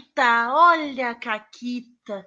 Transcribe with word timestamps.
Caquita, 0.00 0.54
olha 0.54 1.10
a 1.10 1.14
Caquita. 1.14 2.26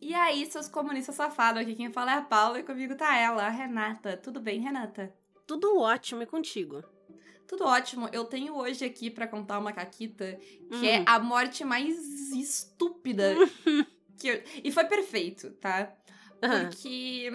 E 0.00 0.14
aí, 0.14 0.44
seus 0.50 0.68
comunistas 0.68 1.14
safados, 1.14 1.62
aqui 1.62 1.74
quem 1.74 1.92
fala 1.92 2.12
é 2.12 2.16
a 2.16 2.22
Paula 2.22 2.58
e 2.58 2.64
comigo 2.64 2.96
tá 2.96 3.16
ela, 3.16 3.46
a 3.46 3.48
Renata. 3.48 4.16
Tudo 4.16 4.40
bem, 4.40 4.60
Renata? 4.60 5.14
Tudo 5.46 5.78
ótimo 5.78 6.22
e 6.22 6.26
contigo. 6.26 6.82
Tudo 7.46 7.64
ótimo. 7.64 8.08
Eu 8.12 8.24
tenho 8.24 8.56
hoje 8.56 8.84
aqui 8.84 9.10
para 9.10 9.28
contar 9.28 9.58
uma 9.58 9.72
caquita 9.72 10.38
que 10.80 10.88
é 10.88 11.04
a 11.06 11.18
morte 11.18 11.64
mais 11.64 11.96
estúpida 12.32 13.34
que 14.18 14.28
eu... 14.28 14.42
E 14.64 14.72
foi 14.72 14.84
perfeito, 14.84 15.50
tá? 15.52 15.94
Porque 16.40 17.30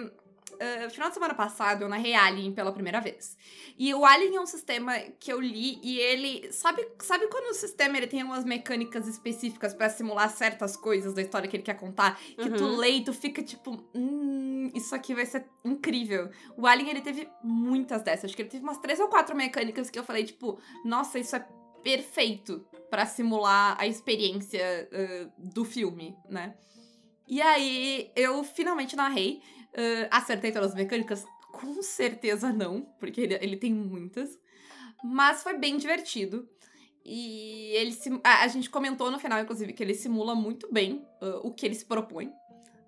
uh, 0.52 0.90
final 0.90 1.08
de 1.08 1.14
semana 1.14 1.34
passado 1.34 1.82
eu 1.82 1.88
narrei 1.88 2.14
Alien 2.14 2.52
pela 2.52 2.72
primeira 2.72 3.00
vez. 3.00 3.36
E 3.78 3.92
o 3.94 4.04
Alien 4.04 4.36
é 4.36 4.40
um 4.40 4.46
sistema 4.46 4.98
que 5.18 5.32
eu 5.32 5.40
li 5.40 5.78
e 5.82 5.98
ele. 5.98 6.52
Sabe, 6.52 6.86
sabe 7.00 7.28
quando 7.28 7.50
o 7.50 7.54
sistema 7.54 7.96
ele 7.96 8.06
tem 8.06 8.22
umas 8.22 8.44
mecânicas 8.44 9.06
específicas 9.06 9.74
para 9.74 9.88
simular 9.88 10.30
certas 10.30 10.76
coisas 10.76 11.14
da 11.14 11.22
história 11.22 11.48
que 11.48 11.56
ele 11.56 11.62
quer 11.62 11.74
contar? 11.74 12.18
Que 12.18 12.48
uhum. 12.48 12.56
tu 12.56 12.66
lê 12.76 12.90
e 12.90 13.04
tu 13.04 13.12
fica 13.12 13.42
tipo. 13.42 13.82
Hum, 13.94 14.70
isso 14.74 14.94
aqui 14.94 15.14
vai 15.14 15.26
ser 15.26 15.46
incrível. 15.64 16.30
O 16.56 16.66
Alien 16.66 16.90
ele 16.90 17.00
teve 17.00 17.28
muitas 17.42 18.02
dessas. 18.02 18.26
Acho 18.26 18.36
que 18.36 18.42
ele 18.42 18.50
teve 18.50 18.64
umas 18.64 18.78
três 18.78 18.98
ou 19.00 19.08
quatro 19.08 19.36
mecânicas 19.36 19.90
que 19.90 19.98
eu 19.98 20.04
falei, 20.04 20.24
tipo, 20.24 20.60
nossa, 20.84 21.18
isso 21.18 21.36
é 21.36 21.46
perfeito 21.82 22.66
para 22.90 23.06
simular 23.06 23.76
a 23.78 23.86
experiência 23.86 24.88
uh, 24.92 25.32
do 25.38 25.64
filme, 25.64 26.16
né? 26.28 26.54
E 27.28 27.42
aí 27.42 28.10
eu 28.16 28.42
finalmente 28.42 28.96
narrei. 28.96 29.42
Uh, 29.78 30.08
acertei 30.10 30.50
todas 30.50 30.70
as 30.70 30.74
mecânicas? 30.74 31.24
Com 31.52 31.80
certeza 31.82 32.52
não, 32.52 32.82
porque 32.98 33.20
ele, 33.20 33.34
ele 33.40 33.56
tem 33.56 33.72
muitas. 33.72 34.36
Mas 35.04 35.40
foi 35.40 35.56
bem 35.56 35.76
divertido. 35.76 36.48
E 37.04 37.70
ele 37.76 37.96
a, 38.24 38.42
a, 38.42 38.48
gente 38.48 38.68
comentou 38.68 39.08
no 39.10 39.20
final, 39.20 39.40
inclusive, 39.40 39.72
que 39.72 39.82
ele 39.82 39.94
simula 39.94 40.34
muito 40.34 40.70
bem 40.70 41.06
uh, 41.22 41.46
o 41.46 41.54
que 41.54 41.64
ele 41.64 41.76
se 41.76 41.84
propõe, 41.84 42.32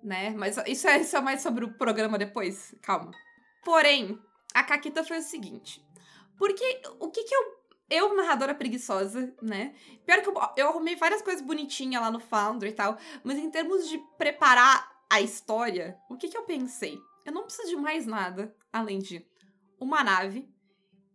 né? 0.03 0.31
Mas 0.31 0.57
isso 0.67 0.87
é, 0.87 0.99
isso 0.99 1.15
é 1.15 1.21
mais 1.21 1.41
sobre 1.41 1.63
o 1.65 1.73
programa 1.73 2.17
depois, 2.17 2.75
calma. 2.81 3.11
Porém, 3.63 4.19
a 4.53 4.61
Caquita 4.63 5.03
foi 5.03 5.19
o 5.19 5.23
seguinte. 5.23 5.83
Porque 6.37 6.81
o 6.99 7.09
que 7.09 7.23
que 7.23 7.33
eu. 7.33 7.61
Eu, 7.89 8.15
narradora 8.15 8.55
preguiçosa, 8.55 9.33
né? 9.41 9.75
Pior 10.05 10.21
que 10.21 10.29
eu, 10.29 10.33
eu 10.55 10.69
arrumei 10.69 10.95
várias 10.95 11.21
coisas 11.21 11.41
bonitinhas 11.41 12.01
lá 12.01 12.09
no 12.09 12.21
Foundry 12.21 12.69
e 12.69 12.73
tal, 12.73 12.97
mas 13.21 13.37
em 13.37 13.49
termos 13.51 13.89
de 13.89 13.97
preparar 14.17 14.90
a 15.11 15.19
história, 15.19 15.99
o 16.09 16.15
que, 16.15 16.29
que 16.29 16.37
eu 16.37 16.43
pensei? 16.43 16.97
Eu 17.25 17.33
não 17.33 17.43
preciso 17.43 17.67
de 17.67 17.75
mais 17.75 18.05
nada 18.05 18.55
além 18.71 18.97
de 18.97 19.27
uma 19.77 20.01
nave 20.05 20.49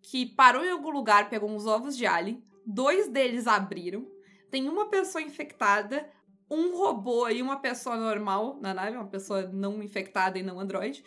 que 0.03 0.27
parou 0.27 0.63
em 0.63 0.71
algum 0.71 0.91
lugar, 0.91 1.31
pegou 1.31 1.49
uns 1.49 1.65
ovos 1.65 1.97
de 1.97 2.05
alien, 2.05 2.45
dois 2.67 3.09
deles 3.09 3.47
abriram, 3.47 4.07
tem 4.51 4.69
uma 4.69 4.91
pessoa 4.91 5.23
infectada, 5.23 6.07
um 6.51 6.77
robô 6.77 7.27
e 7.31 7.41
uma 7.41 7.59
pessoa 7.59 7.97
normal 7.97 8.59
na 8.61 8.75
nave, 8.75 8.99
uma 8.99 9.09
pessoa 9.09 9.47
não 9.47 9.83
infectada 9.83 10.39
e 10.39 10.43
não 10.43 10.61
androide, 10.61 11.03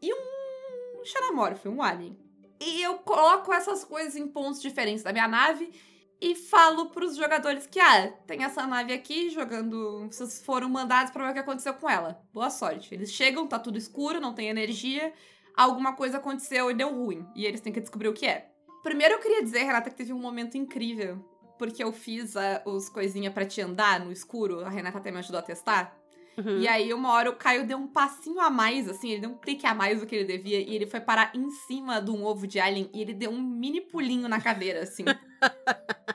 e 0.00 0.14
um 0.14 1.04
xenomorfo, 1.04 1.68
um 1.68 1.82
alien. 1.82 2.16
E 2.60 2.82
eu 2.82 2.98
coloco 2.98 3.52
essas 3.52 3.82
coisas 3.82 4.14
em 4.14 4.28
pontos 4.28 4.62
diferentes 4.62 5.02
da 5.02 5.12
minha 5.12 5.26
nave 5.26 5.72
e 6.20 6.34
falo 6.34 6.90
pros 6.90 7.16
jogadores 7.16 7.66
que, 7.66 7.78
ah, 7.78 8.08
tem 8.26 8.42
essa 8.42 8.66
nave 8.66 8.92
aqui 8.92 9.30
jogando. 9.30 10.08
Vocês 10.10 10.42
foram 10.42 10.68
mandados 10.68 11.12
para 11.12 11.24
ver 11.24 11.30
o 11.30 11.34
que 11.34 11.38
aconteceu 11.38 11.74
com 11.74 11.88
ela. 11.88 12.20
Boa 12.32 12.50
sorte. 12.50 12.92
Eles 12.94 13.12
chegam, 13.12 13.46
tá 13.46 13.58
tudo 13.58 13.78
escuro, 13.78 14.20
não 14.20 14.34
tem 14.34 14.48
energia, 14.48 15.12
alguma 15.54 15.94
coisa 15.94 16.18
aconteceu 16.18 16.70
e 16.70 16.74
deu 16.74 16.92
ruim. 16.92 17.24
E 17.34 17.46
eles 17.46 17.60
têm 17.60 17.72
que 17.72 17.80
descobrir 17.80 18.08
o 18.08 18.12
que 18.12 18.26
é. 18.26 18.50
Primeiro 18.82 19.14
eu 19.14 19.20
queria 19.20 19.42
dizer, 19.42 19.60
Renata, 19.60 19.90
que 19.90 19.96
teve 19.96 20.12
um 20.12 20.20
momento 20.20 20.56
incrível. 20.56 21.24
Porque 21.58 21.82
eu 21.82 21.92
fiz 21.92 22.36
a, 22.36 22.62
os 22.64 22.88
coisinha 22.88 23.30
para 23.30 23.46
te 23.46 23.60
andar 23.60 24.00
no 24.00 24.12
escuro. 24.12 24.64
A 24.64 24.68
Renata 24.68 24.98
até 24.98 25.10
me 25.10 25.18
ajudou 25.18 25.38
a 25.38 25.42
testar. 25.42 25.96
Uhum. 26.38 26.60
E 26.60 26.68
aí, 26.68 26.94
uma 26.94 27.12
hora 27.12 27.30
o 27.30 27.36
Caio 27.36 27.66
deu 27.66 27.76
um 27.76 27.88
passinho 27.88 28.40
a 28.40 28.48
mais, 28.48 28.88
assim, 28.88 29.10
ele 29.10 29.22
deu 29.22 29.30
um 29.30 29.38
clique 29.38 29.66
a 29.66 29.74
mais 29.74 30.00
do 30.00 30.06
que 30.06 30.14
ele 30.14 30.24
devia, 30.24 30.60
e 30.60 30.74
ele 30.74 30.86
foi 30.86 31.00
parar 31.00 31.32
em 31.34 31.50
cima 31.50 32.00
de 32.00 32.12
um 32.12 32.24
ovo 32.24 32.46
de 32.46 32.60
alien, 32.60 32.88
e 32.94 33.02
ele 33.02 33.12
deu 33.12 33.30
um 33.30 33.40
mini 33.40 33.80
pulinho 33.80 34.28
na 34.28 34.40
cadeira, 34.40 34.82
assim. 34.82 35.04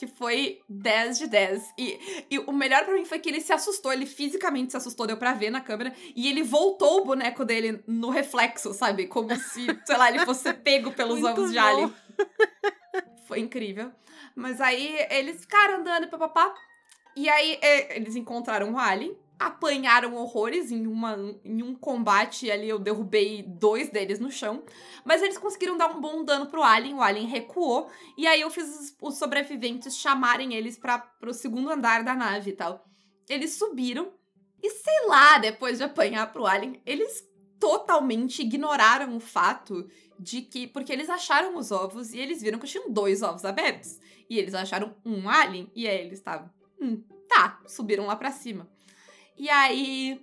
que 0.00 0.06
foi 0.06 0.60
10 0.66 1.18
de 1.18 1.26
10. 1.26 1.74
E, 1.76 2.26
e 2.30 2.38
o 2.38 2.52
melhor 2.52 2.84
para 2.84 2.94
mim 2.94 3.04
foi 3.04 3.18
que 3.18 3.28
ele 3.28 3.40
se 3.40 3.52
assustou, 3.52 3.92
ele 3.92 4.06
fisicamente 4.06 4.70
se 4.70 4.76
assustou, 4.76 5.06
deu 5.06 5.16
pra 5.16 5.34
ver 5.34 5.50
na 5.50 5.60
câmera, 5.60 5.94
e 6.16 6.28
ele 6.28 6.42
voltou 6.42 7.00
o 7.00 7.04
boneco 7.04 7.44
dele 7.44 7.82
no 7.86 8.10
reflexo, 8.10 8.72
sabe? 8.72 9.06
Como 9.06 9.34
se, 9.36 9.66
sei 9.84 9.96
lá, 9.96 10.08
ele 10.08 10.24
fosse 10.24 10.52
pego 10.64 10.92
pelos 10.92 11.20
Muito 11.20 11.40
ovos 11.40 11.52
de 11.52 11.58
alien. 11.58 11.94
Foi 13.26 13.40
incrível. 13.40 13.92
Mas 14.34 14.60
aí 14.60 15.06
eles 15.10 15.40
ficaram 15.40 15.80
andando, 15.80 16.08
papapá. 16.08 16.52
E 17.16 17.28
aí 17.28 17.58
é, 17.60 17.96
eles 17.96 18.16
encontraram 18.16 18.72
o 18.72 18.78
alien, 18.78 19.16
apanharam 19.40 20.16
horrores 20.16 20.70
em, 20.70 20.86
uma, 20.86 21.16
em 21.42 21.62
um 21.62 21.74
combate 21.74 22.50
ali. 22.50 22.68
Eu 22.68 22.78
derrubei 22.78 23.42
dois 23.42 23.88
deles 23.88 24.20
no 24.20 24.30
chão. 24.30 24.62
Mas 25.02 25.22
eles 25.22 25.38
conseguiram 25.38 25.78
dar 25.78 25.88
um 25.88 26.00
bom 26.00 26.22
dano 26.22 26.46
pro 26.46 26.62
Alien. 26.62 26.96
O 26.96 27.02
Alien 27.02 27.26
recuou. 27.26 27.90
E 28.18 28.26
aí 28.26 28.42
eu 28.42 28.50
fiz 28.50 28.94
os, 29.00 29.18
sobreviventes 29.18 29.96
chamarem 29.96 30.54
eles 30.54 30.78
para 30.78 30.98
pro 30.98 31.32
segundo 31.32 31.70
andar 31.70 32.04
da 32.04 32.14
nave 32.14 32.50
e 32.50 32.54
tal. 32.54 32.84
Eles 33.28 33.54
subiram. 33.54 34.12
E 34.62 34.68
sei 34.68 35.06
lá, 35.06 35.38
depois 35.38 35.78
de 35.78 35.84
apanhar 35.84 36.30
pro 36.30 36.46
Alien, 36.46 36.82
eles 36.84 37.26
totalmente 37.58 38.42
ignoraram 38.42 39.16
o 39.16 39.20
fato 39.20 39.88
de 40.18 40.42
que. 40.42 40.66
Porque 40.66 40.92
eles 40.92 41.08
acharam 41.08 41.56
os 41.56 41.70
ovos 41.70 42.12
e 42.12 42.18
eles 42.18 42.42
viram 42.42 42.58
que 42.58 42.66
tinham 42.66 42.92
dois 42.92 43.22
ovos 43.22 43.46
abertos. 43.46 43.98
E 44.28 44.38
eles 44.38 44.54
acharam 44.54 44.94
um 45.02 45.30
alien. 45.30 45.72
E 45.74 45.88
aí 45.88 46.04
eles 46.04 46.18
estavam. 46.18 46.50
Hum, 46.80 47.02
tá, 47.28 47.60
subiram 47.66 48.06
lá 48.06 48.16
pra 48.16 48.30
cima. 48.30 48.68
E 49.36 49.48
aí, 49.50 50.20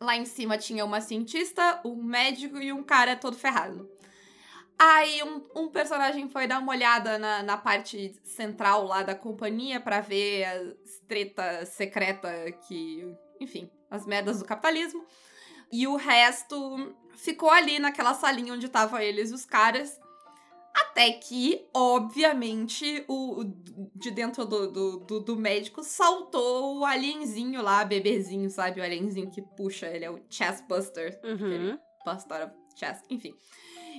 lá 0.00 0.16
em 0.16 0.24
cima 0.24 0.58
tinha 0.58 0.84
uma 0.84 1.00
cientista, 1.00 1.80
um 1.84 2.02
médico 2.02 2.58
e 2.58 2.72
um 2.72 2.82
cara 2.82 3.16
todo 3.16 3.36
ferrado. 3.36 3.90
Aí 4.78 5.22
um, 5.22 5.42
um 5.54 5.68
personagem 5.68 6.28
foi 6.28 6.46
dar 6.46 6.58
uma 6.58 6.72
olhada 6.72 7.18
na, 7.18 7.42
na 7.42 7.56
parte 7.56 8.14
central 8.22 8.84
lá 8.84 9.02
da 9.02 9.14
companhia 9.14 9.80
para 9.80 10.00
ver 10.00 10.44
a 10.44 10.72
treta 11.08 11.64
secreta 11.64 12.30
que, 12.66 13.02
enfim, 13.40 13.70
as 13.90 14.04
merdas 14.04 14.38
do 14.38 14.44
capitalismo. 14.44 15.04
E 15.72 15.86
o 15.86 15.96
resto 15.96 16.94
ficou 17.16 17.50
ali 17.50 17.78
naquela 17.78 18.12
salinha 18.12 18.52
onde 18.52 18.66
estavam 18.66 19.00
eles 19.00 19.30
e 19.30 19.34
os 19.34 19.46
caras. 19.46 19.98
Até 20.76 21.10
que, 21.12 21.66
obviamente, 21.72 23.02
o, 23.08 23.40
o 23.40 23.44
de 23.94 24.10
dentro 24.10 24.44
do, 24.44 24.70
do, 24.70 24.96
do, 24.98 25.20
do, 25.20 25.36
médico 25.36 25.82
saltou 25.82 26.78
o 26.78 26.84
alienzinho 26.84 27.62
lá, 27.62 27.82
bebezinho, 27.82 28.50
sabe? 28.50 28.80
O 28.80 28.84
alienzinho 28.84 29.30
que 29.30 29.40
puxa, 29.40 29.86
ele 29.86 30.04
é 30.04 30.10
o 30.10 30.20
Chestbuster. 30.28 31.18
Uhum. 31.24 31.78
Buster 32.04 32.44
of 32.44 32.54
Chest, 32.78 33.04
enfim. 33.08 33.34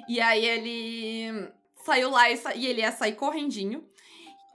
E 0.07 0.21
aí 0.21 0.45
ele 0.45 1.51
saiu 1.83 2.11
lá 2.11 2.29
e, 2.29 2.37
sa 2.37 2.53
e 2.53 2.67
ele 2.67 2.81
ia 2.81 2.91
sair 2.91 3.15
correndinho. 3.15 3.83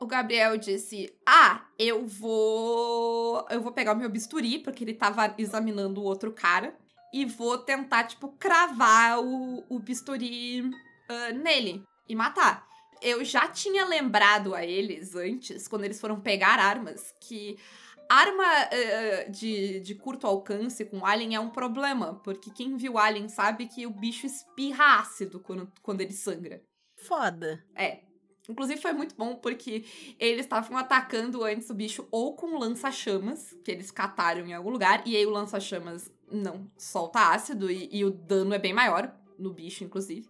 O 0.00 0.06
Gabriel 0.06 0.56
disse: 0.56 1.12
Ah, 1.26 1.66
eu 1.76 2.06
vou. 2.06 3.44
Eu 3.50 3.60
vou 3.60 3.72
pegar 3.72 3.94
o 3.94 3.98
meu 3.98 4.08
bisturi, 4.08 4.60
porque 4.60 4.84
ele 4.84 4.94
tava 4.94 5.34
examinando 5.38 6.00
o 6.00 6.04
outro 6.04 6.32
cara. 6.32 6.72
E 7.12 7.24
vou 7.24 7.58
tentar, 7.58 8.04
tipo, 8.04 8.28
cravar 8.38 9.20
o, 9.20 9.64
o 9.68 9.78
bisturi 9.80 10.62
uh, 10.62 11.34
nele 11.42 11.84
e 12.08 12.14
matar. 12.14 12.66
Eu 13.00 13.24
já 13.24 13.48
tinha 13.48 13.84
lembrado 13.84 14.54
a 14.54 14.64
eles 14.64 15.14
antes, 15.14 15.66
quando 15.66 15.84
eles 15.84 16.00
foram 16.00 16.20
pegar 16.20 16.58
armas, 16.58 17.12
que 17.20 17.58
arma 18.08 18.44
uh, 18.44 19.30
de, 19.30 19.80
de 19.80 19.94
curto 19.94 20.26
alcance 20.26 20.84
com 20.84 21.04
Alien 21.04 21.34
é 21.34 21.40
um 21.40 21.50
problema, 21.50 22.20
porque 22.22 22.50
quem 22.50 22.76
viu 22.76 22.98
Alien 22.98 23.28
sabe 23.28 23.66
que 23.66 23.86
o 23.86 23.90
bicho 23.90 24.26
espirra 24.26 25.00
ácido 25.00 25.40
quando, 25.40 25.70
quando 25.82 26.00
ele 26.00 26.12
sangra. 26.12 26.62
Foda. 26.96 27.64
É. 27.74 28.00
Inclusive 28.48 28.80
foi 28.80 28.92
muito 28.92 29.14
bom 29.16 29.36
porque 29.36 29.84
eles 30.18 30.44
estavam 30.44 30.76
atacando 30.76 31.44
antes 31.44 31.70
o 31.70 31.74
bicho 31.74 32.06
ou 32.10 32.34
com 32.34 32.58
lança-chamas, 32.58 33.56
que 33.64 33.70
eles 33.70 33.90
cataram 33.90 34.46
em 34.46 34.52
algum 34.52 34.70
lugar, 34.70 35.02
e 35.06 35.16
aí 35.16 35.24
o 35.24 35.30
lança-chamas 35.30 36.10
não 36.30 36.70
solta 36.76 37.32
ácido 37.32 37.70
e, 37.70 37.88
e 37.90 38.04
o 38.04 38.10
dano 38.10 38.52
é 38.52 38.58
bem 38.58 38.72
maior 38.72 39.14
no 39.38 39.52
bicho, 39.52 39.84
inclusive 39.84 40.28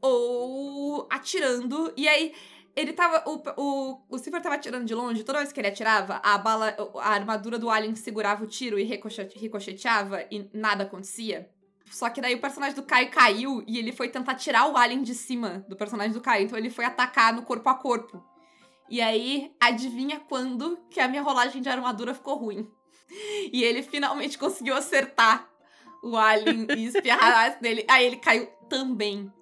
ou 0.00 1.06
atirando. 1.10 1.92
E 1.96 2.08
aí, 2.08 2.32
ele 2.78 2.92
tava. 2.92 3.24
O, 3.28 3.42
o, 3.56 4.00
o 4.08 4.18
Silver 4.18 4.40
tava 4.40 4.54
atirando 4.54 4.84
de 4.84 4.94
longe, 4.94 5.24
toda 5.24 5.38
vez 5.38 5.52
que 5.52 5.60
ele 5.60 5.68
atirava, 5.68 6.20
a 6.22 6.38
bala. 6.38 6.76
A 6.96 7.10
armadura 7.10 7.58
do 7.58 7.68
Alien 7.68 7.94
segurava 7.96 8.44
o 8.44 8.46
tiro 8.46 8.78
e 8.78 8.84
ricocheteava 8.84 10.24
e 10.30 10.48
nada 10.52 10.84
acontecia. 10.84 11.50
Só 11.90 12.08
que 12.10 12.20
daí 12.20 12.34
o 12.34 12.40
personagem 12.40 12.76
do 12.76 12.82
Caio 12.82 13.10
caiu 13.10 13.64
e 13.66 13.78
ele 13.78 13.92
foi 13.92 14.08
tentar 14.08 14.34
tirar 14.34 14.70
o 14.70 14.76
Alien 14.76 15.02
de 15.02 15.14
cima 15.14 15.64
do 15.68 15.74
personagem 15.74 16.12
do 16.12 16.20
Caio. 16.20 16.44
Então 16.44 16.58
ele 16.58 16.70
foi 16.70 16.84
atacar 16.84 17.32
no 17.32 17.42
corpo 17.42 17.68
a 17.68 17.74
corpo. 17.74 18.22
E 18.90 19.00
aí, 19.00 19.52
adivinha 19.60 20.20
quando 20.20 20.78
que 20.90 21.00
a 21.00 21.08
minha 21.08 21.22
rolagem 21.22 21.60
de 21.60 21.68
armadura 21.68 22.14
ficou 22.14 22.36
ruim? 22.36 22.68
E 23.50 23.64
ele 23.64 23.82
finalmente 23.82 24.36
conseguiu 24.36 24.74
acertar 24.74 25.48
o 26.02 26.14
Alien 26.14 26.66
e 26.76 26.84
espirrar 26.84 27.56
nele. 27.62 27.82
Aí 27.88 28.04
ele 28.04 28.16
caiu 28.16 28.46
também 28.68 29.32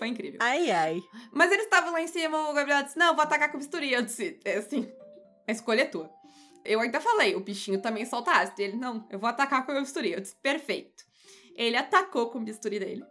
Foi 0.00 0.08
incrível. 0.08 0.38
Ai, 0.40 0.70
ai. 0.70 1.02
Mas 1.30 1.52
eles 1.52 1.64
estavam 1.64 1.92
lá 1.92 2.00
em 2.00 2.06
cima, 2.06 2.48
o 2.48 2.54
Gabriel 2.54 2.82
disse: 2.82 2.98
Não, 2.98 3.14
vou 3.14 3.22
atacar 3.22 3.52
com 3.52 3.58
bisturi. 3.58 3.92
Eu 3.92 4.00
disse: 4.00 4.40
É 4.46 4.56
assim, 4.56 4.90
a 5.46 5.52
escolha 5.52 5.82
é 5.82 5.84
tua. 5.84 6.10
Eu 6.64 6.80
ainda 6.80 7.02
falei: 7.02 7.36
O 7.36 7.40
bichinho 7.40 7.82
também 7.82 8.06
solta 8.06 8.30
ácido. 8.32 8.62
Ele: 8.62 8.78
Não, 8.78 9.06
eu 9.10 9.18
vou 9.18 9.28
atacar 9.28 9.66
com 9.66 9.72
o 9.72 9.78
bisturi. 9.78 10.12
Eu 10.12 10.20
disse: 10.22 10.34
Perfeito. 10.36 11.04
Ele 11.54 11.76
atacou 11.76 12.30
com 12.30 12.38
o 12.38 12.42
bisturi 12.42 12.78
dele. 12.78 13.04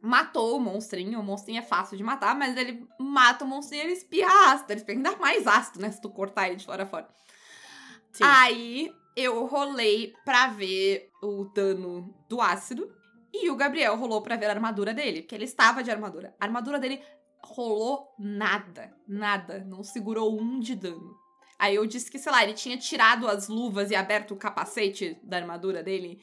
Matou 0.00 0.56
o 0.56 0.60
monstrinho. 0.60 1.20
O 1.20 1.22
monstrinho 1.22 1.58
é 1.58 1.62
fácil 1.62 1.98
de 1.98 2.02
matar, 2.02 2.34
mas 2.34 2.56
ele 2.56 2.88
mata 2.98 3.44
o 3.44 3.46
monstrinho 3.46 3.82
e 3.82 3.86
ele 3.88 3.92
espirra 3.92 4.54
ácido. 4.54 4.72
Ele 4.72 4.80
espirra 4.80 4.96
ainda 4.96 5.16
mais 5.16 5.46
ácido, 5.46 5.80
né? 5.80 5.90
Se 5.90 6.00
tu 6.00 6.08
cortar 6.08 6.48
ele 6.48 6.56
de 6.56 6.64
fora 6.64 6.84
a 6.84 6.86
fora. 6.86 7.06
Sim. 8.12 8.24
Aí 8.24 8.90
eu 9.14 9.44
rolei 9.44 10.14
pra 10.24 10.46
ver 10.46 11.10
o 11.22 11.44
dano 11.44 12.14
do 12.30 12.40
ácido. 12.40 12.90
E 13.32 13.50
o 13.50 13.56
Gabriel 13.56 13.96
rolou 13.96 14.22
pra 14.22 14.36
ver 14.36 14.46
a 14.46 14.50
armadura 14.50 14.92
dele, 14.92 15.22
porque 15.22 15.34
ele 15.34 15.44
estava 15.44 15.82
de 15.82 15.90
armadura. 15.90 16.34
A 16.40 16.44
armadura 16.44 16.78
dele 16.78 17.00
rolou 17.42 18.14
nada, 18.18 18.94
nada, 19.06 19.64
não 19.66 19.82
segurou 19.82 20.40
um 20.40 20.58
de 20.58 20.74
dano. 20.74 21.16
Aí 21.58 21.74
eu 21.74 21.86
disse 21.86 22.10
que, 22.10 22.18
sei 22.18 22.32
lá, 22.32 22.42
ele 22.42 22.54
tinha 22.54 22.76
tirado 22.76 23.28
as 23.28 23.48
luvas 23.48 23.90
e 23.90 23.94
aberto 23.94 24.32
o 24.32 24.36
capacete 24.36 25.18
da 25.22 25.36
armadura 25.36 25.82
dele. 25.82 26.20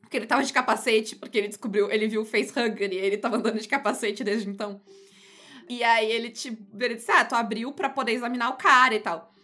Porque 0.00 0.16
ele 0.16 0.26
tava 0.26 0.42
de 0.42 0.52
capacete, 0.52 1.16
porque 1.16 1.36
ele 1.36 1.48
descobriu, 1.48 1.90
ele 1.90 2.06
viu 2.06 2.22
o 2.22 2.24
facehugger 2.24 2.92
e 2.92 2.96
ele 2.96 3.18
tava 3.18 3.36
andando 3.36 3.58
de 3.58 3.68
capacete 3.68 4.24
desde 4.24 4.48
então. 4.48 4.80
E 5.68 5.82
aí 5.82 6.10
ele, 6.10 6.30
te, 6.30 6.56
ele 6.78 6.94
disse, 6.94 7.10
ah, 7.10 7.24
tu 7.24 7.34
abriu 7.34 7.72
pra 7.72 7.90
poder 7.90 8.12
examinar 8.12 8.50
o 8.50 8.56
cara 8.56 8.94
e 8.94 9.00
tal. 9.00 9.34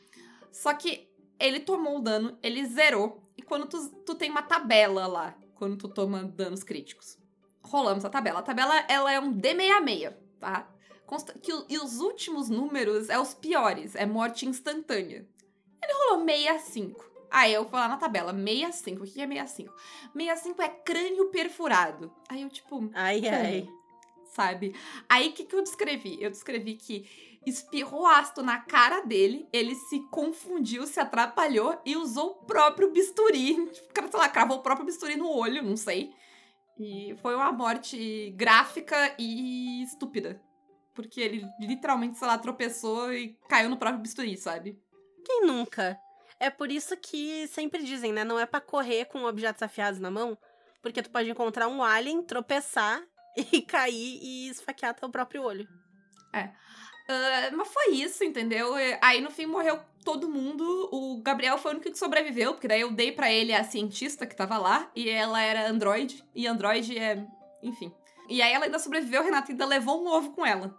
Só 0.50 0.72
que 0.72 1.10
ele 1.38 1.60
tomou 1.60 1.98
o 1.98 2.00
dano, 2.00 2.38
ele 2.42 2.64
zerou. 2.64 3.22
E 3.36 3.42
quando 3.42 3.66
tu, 3.66 3.88
tu 4.06 4.14
tem 4.14 4.30
uma 4.30 4.40
tabela 4.40 5.06
lá, 5.06 5.36
quando 5.64 5.78
tu 5.78 5.88
toma 5.88 6.22
danos 6.22 6.62
críticos. 6.62 7.16
Rolamos 7.62 8.04
a 8.04 8.10
tabela. 8.10 8.40
A 8.40 8.42
tabela, 8.42 8.84
ela 8.86 9.10
é 9.10 9.18
um 9.18 9.32
D66, 9.32 10.12
tá? 10.38 10.68
Consta 11.06 11.32
que 11.38 11.50
e 11.70 11.78
os 11.78 12.00
últimos 12.00 12.50
números 12.50 13.08
é 13.08 13.18
os 13.18 13.32
piores, 13.32 13.94
é 13.94 14.04
morte 14.04 14.44
instantânea. 14.44 15.26
Ele 15.82 15.92
rolou 16.10 16.26
65. 16.26 17.02
Aí 17.30 17.54
eu 17.54 17.66
fui 17.66 17.78
lá 17.78 17.88
na 17.88 17.96
tabela, 17.96 18.34
65. 18.34 19.04
O 19.04 19.06
que 19.06 19.22
é 19.22 19.26
65? 19.26 19.74
65 20.12 20.62
é 20.62 20.68
crânio 20.68 21.30
perfurado. 21.30 22.12
Aí 22.28 22.42
eu, 22.42 22.50
tipo. 22.50 22.90
Ai, 22.92 23.26
ai. 23.26 23.68
Sabe? 24.34 24.74
Aí 25.08 25.30
o 25.30 25.32
que, 25.32 25.44
que 25.44 25.56
eu 25.56 25.62
descrevi? 25.62 26.18
Eu 26.20 26.28
descrevi 26.28 26.74
que 26.74 27.33
espirrou 27.46 28.06
ácido 28.06 28.42
na 28.42 28.58
cara 28.58 29.00
dele, 29.00 29.48
ele 29.52 29.74
se 29.74 30.00
confundiu, 30.10 30.86
se 30.86 31.00
atrapalhou 31.00 31.80
e 31.84 31.96
usou 31.96 32.30
o 32.30 32.44
próprio 32.46 32.90
bisturi. 32.90 33.56
Sei 34.10 34.20
lá, 34.20 34.28
cravou 34.28 34.58
o 34.58 34.62
próprio 34.62 34.86
bisturi 34.86 35.16
no 35.16 35.28
olho, 35.28 35.62
não 35.62 35.76
sei. 35.76 36.14
E 36.78 37.16
foi 37.20 37.34
uma 37.34 37.52
morte 37.52 38.30
gráfica 38.36 39.14
e 39.18 39.82
estúpida. 39.82 40.40
Porque 40.94 41.20
ele 41.20 41.46
literalmente, 41.60 42.18
sei 42.18 42.28
lá, 42.28 42.38
tropeçou 42.38 43.12
e 43.12 43.36
caiu 43.48 43.68
no 43.68 43.76
próprio 43.76 44.00
bisturi, 44.00 44.36
sabe? 44.36 44.80
Quem 45.24 45.44
nunca? 45.44 45.98
É 46.38 46.50
por 46.50 46.70
isso 46.70 46.96
que 46.96 47.46
sempre 47.48 47.82
dizem, 47.82 48.12
né? 48.12 48.24
Não 48.24 48.38
é 48.38 48.46
para 48.46 48.60
correr 48.60 49.06
com 49.06 49.24
objetos 49.24 49.62
afiados 49.62 49.98
na 49.98 50.10
mão, 50.10 50.38
porque 50.82 51.02
tu 51.02 51.10
pode 51.10 51.30
encontrar 51.30 51.68
um 51.68 51.82
alien, 51.82 52.22
tropeçar 52.22 53.02
e 53.52 53.62
cair 53.62 54.18
e 54.22 54.48
esfaquear 54.48 54.94
teu 54.94 55.08
próprio 55.08 55.42
olho. 55.42 55.68
É. 56.32 56.50
Uh, 57.06 57.56
mas 57.56 57.68
foi 57.68 57.94
isso, 57.94 58.24
entendeu? 58.24 58.74
Aí 59.00 59.20
no 59.20 59.30
fim 59.30 59.46
morreu 59.46 59.78
todo 60.04 60.28
mundo. 60.28 60.88
O 60.92 61.20
Gabriel 61.22 61.58
foi 61.58 61.72
o 61.72 61.74
único 61.74 61.90
que 61.90 61.98
sobreviveu, 61.98 62.52
porque 62.52 62.68
daí 62.68 62.80
eu 62.80 62.90
dei 62.92 63.12
para 63.12 63.30
ele 63.30 63.52
a 63.52 63.64
cientista 63.64 64.26
que 64.26 64.36
tava 64.36 64.58
lá, 64.58 64.90
e 64.94 65.08
ela 65.08 65.40
era 65.40 65.68
android, 65.68 66.24
e 66.34 66.46
android 66.46 66.98
é. 66.98 67.26
Enfim. 67.62 67.92
E 68.28 68.40
aí 68.40 68.52
ela 68.52 68.64
ainda 68.64 68.78
sobreviveu, 68.78 69.22
Renata 69.22 69.52
ainda 69.52 69.66
levou 69.66 70.02
um 70.02 70.08
ovo 70.08 70.32
com 70.32 70.44
ela. 70.46 70.74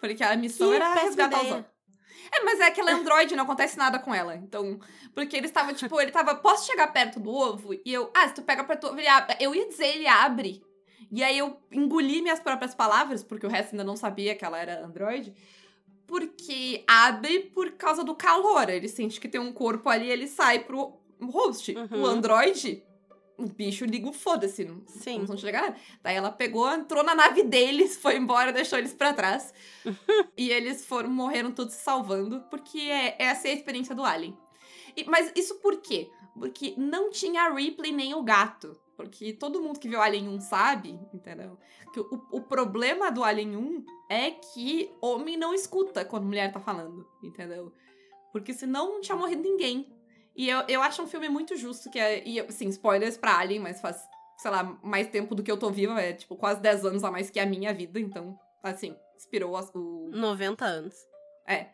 Porque 0.00 0.22
a 0.24 0.36
missão 0.36 0.70
Que 0.70 0.76
era 0.76 0.94
resgatar 0.94 1.42
os 1.42 1.50
ovos. 1.50 1.64
É, 2.32 2.44
mas 2.44 2.60
é 2.60 2.70
que 2.70 2.80
ela 2.80 2.92
é 2.92 2.94
android, 2.94 3.34
não 3.34 3.44
acontece 3.44 3.76
nada 3.76 3.98
com 3.98 4.14
ela. 4.14 4.36
Então, 4.36 4.78
porque 5.14 5.36
ele 5.36 5.46
estava, 5.46 5.72
tipo, 5.74 6.00
ele 6.00 6.12
tava, 6.12 6.34
posso 6.36 6.66
chegar 6.66 6.86
perto 6.88 7.18
do 7.18 7.30
ovo? 7.30 7.74
E 7.74 7.92
eu, 7.92 8.10
ah, 8.14 8.28
se 8.28 8.34
tu 8.34 8.42
pega 8.42 8.62
perto 8.62 8.82
do 8.82 8.86
ovo, 8.88 9.00
ele 9.00 9.08
abre. 9.08 9.36
Eu 9.40 9.54
ia 9.54 9.68
dizer, 9.68 9.86
ele 9.86 10.06
abre. 10.06 10.62
E 11.10 11.24
aí 11.24 11.38
eu 11.38 11.60
engoli 11.72 12.22
minhas 12.22 12.38
próprias 12.38 12.74
palavras, 12.74 13.24
porque 13.24 13.46
o 13.46 13.50
resto 13.50 13.72
ainda 13.72 13.82
não 13.82 13.96
sabia 13.96 14.34
que 14.36 14.44
ela 14.44 14.58
era 14.58 14.84
android. 14.84 15.34
Porque 16.10 16.82
abre 16.88 17.38
por 17.54 17.70
causa 17.72 18.02
do 18.02 18.16
calor. 18.16 18.68
Ele 18.68 18.88
sente 18.88 19.20
que 19.20 19.28
tem 19.28 19.40
um 19.40 19.52
corpo 19.52 19.88
ali, 19.88 20.10
ele 20.10 20.26
sai 20.26 20.58
pro 20.58 20.94
host. 21.22 21.72
Uhum. 21.72 22.02
O 22.02 22.06
android, 22.06 22.82
o 23.38 23.46
bicho 23.46 23.84
liga 23.84 24.08
o 24.08 24.12
foda-se. 24.12 24.64
não- 24.64 24.82
Sim. 24.88 25.24
Não 25.28 25.36
chegar 25.36 25.62
nada. 25.62 25.76
Daí 26.02 26.16
ela 26.16 26.32
pegou, 26.32 26.68
entrou 26.68 27.04
na 27.04 27.14
nave 27.14 27.44
deles, 27.44 27.96
foi 27.96 28.16
embora, 28.16 28.52
deixou 28.52 28.76
eles 28.76 28.92
pra 28.92 29.12
trás. 29.14 29.54
e 30.36 30.50
eles 30.50 30.84
foram, 30.84 31.08
morreram 31.08 31.52
todos 31.52 31.74
se 31.74 31.82
salvando, 31.84 32.40
porque 32.50 32.80
é, 32.80 33.14
essa 33.16 33.46
é 33.46 33.52
a 33.52 33.54
experiência 33.54 33.94
do 33.94 34.04
Alien. 34.04 34.36
E- 34.96 35.04
mas 35.04 35.30
isso 35.36 35.60
por 35.60 35.76
quê? 35.76 36.10
Porque 36.34 36.74
não 36.76 37.10
tinha 37.10 37.42
a 37.44 37.54
Ripley 37.54 37.92
nem 37.92 38.14
o 38.14 38.22
gato. 38.24 38.76
Porque 39.02 39.32
todo 39.32 39.62
mundo 39.62 39.78
que 39.80 39.88
viu 39.88 40.00
Alien 40.00 40.28
1 40.28 40.40
sabe, 40.40 40.98
entendeu? 41.12 41.58
Que 41.92 42.00
o, 42.00 42.26
o 42.32 42.40
problema 42.42 43.10
do 43.10 43.24
Alien 43.24 43.56
1 43.56 43.84
é 44.08 44.30
que 44.30 44.90
homem 45.00 45.36
não 45.36 45.54
escuta 45.54 46.04
quando 46.04 46.24
mulher 46.26 46.52
tá 46.52 46.60
falando, 46.60 47.06
entendeu? 47.22 47.72
Porque 48.32 48.52
senão 48.52 48.92
não 48.92 49.00
tinha 49.00 49.16
morrido 49.16 49.42
ninguém. 49.42 49.92
E 50.36 50.48
eu, 50.48 50.62
eu 50.68 50.82
acho 50.82 51.02
um 51.02 51.06
filme 51.06 51.28
muito 51.28 51.56
justo, 51.56 51.90
que 51.90 51.98
é. 51.98 52.22
E, 52.26 52.38
assim, 52.40 52.68
spoilers 52.68 53.16
pra 53.16 53.38
Alien, 53.38 53.60
mas 53.60 53.80
faz, 53.80 54.00
sei 54.38 54.50
lá, 54.50 54.62
mais 54.82 55.08
tempo 55.08 55.34
do 55.34 55.42
que 55.42 55.50
eu 55.50 55.56
tô 55.58 55.70
viva, 55.70 56.00
é 56.00 56.12
tipo 56.12 56.36
quase 56.36 56.60
10 56.60 56.84
anos 56.84 57.02
a 57.02 57.10
mais 57.10 57.30
que 57.30 57.40
a 57.40 57.46
minha 57.46 57.72
vida, 57.74 57.98
então, 57.98 58.38
assim, 58.62 58.94
inspirou 59.16 59.56
o, 59.74 60.10
90 60.12 60.64
anos. 60.64 60.94
é. 61.46 61.68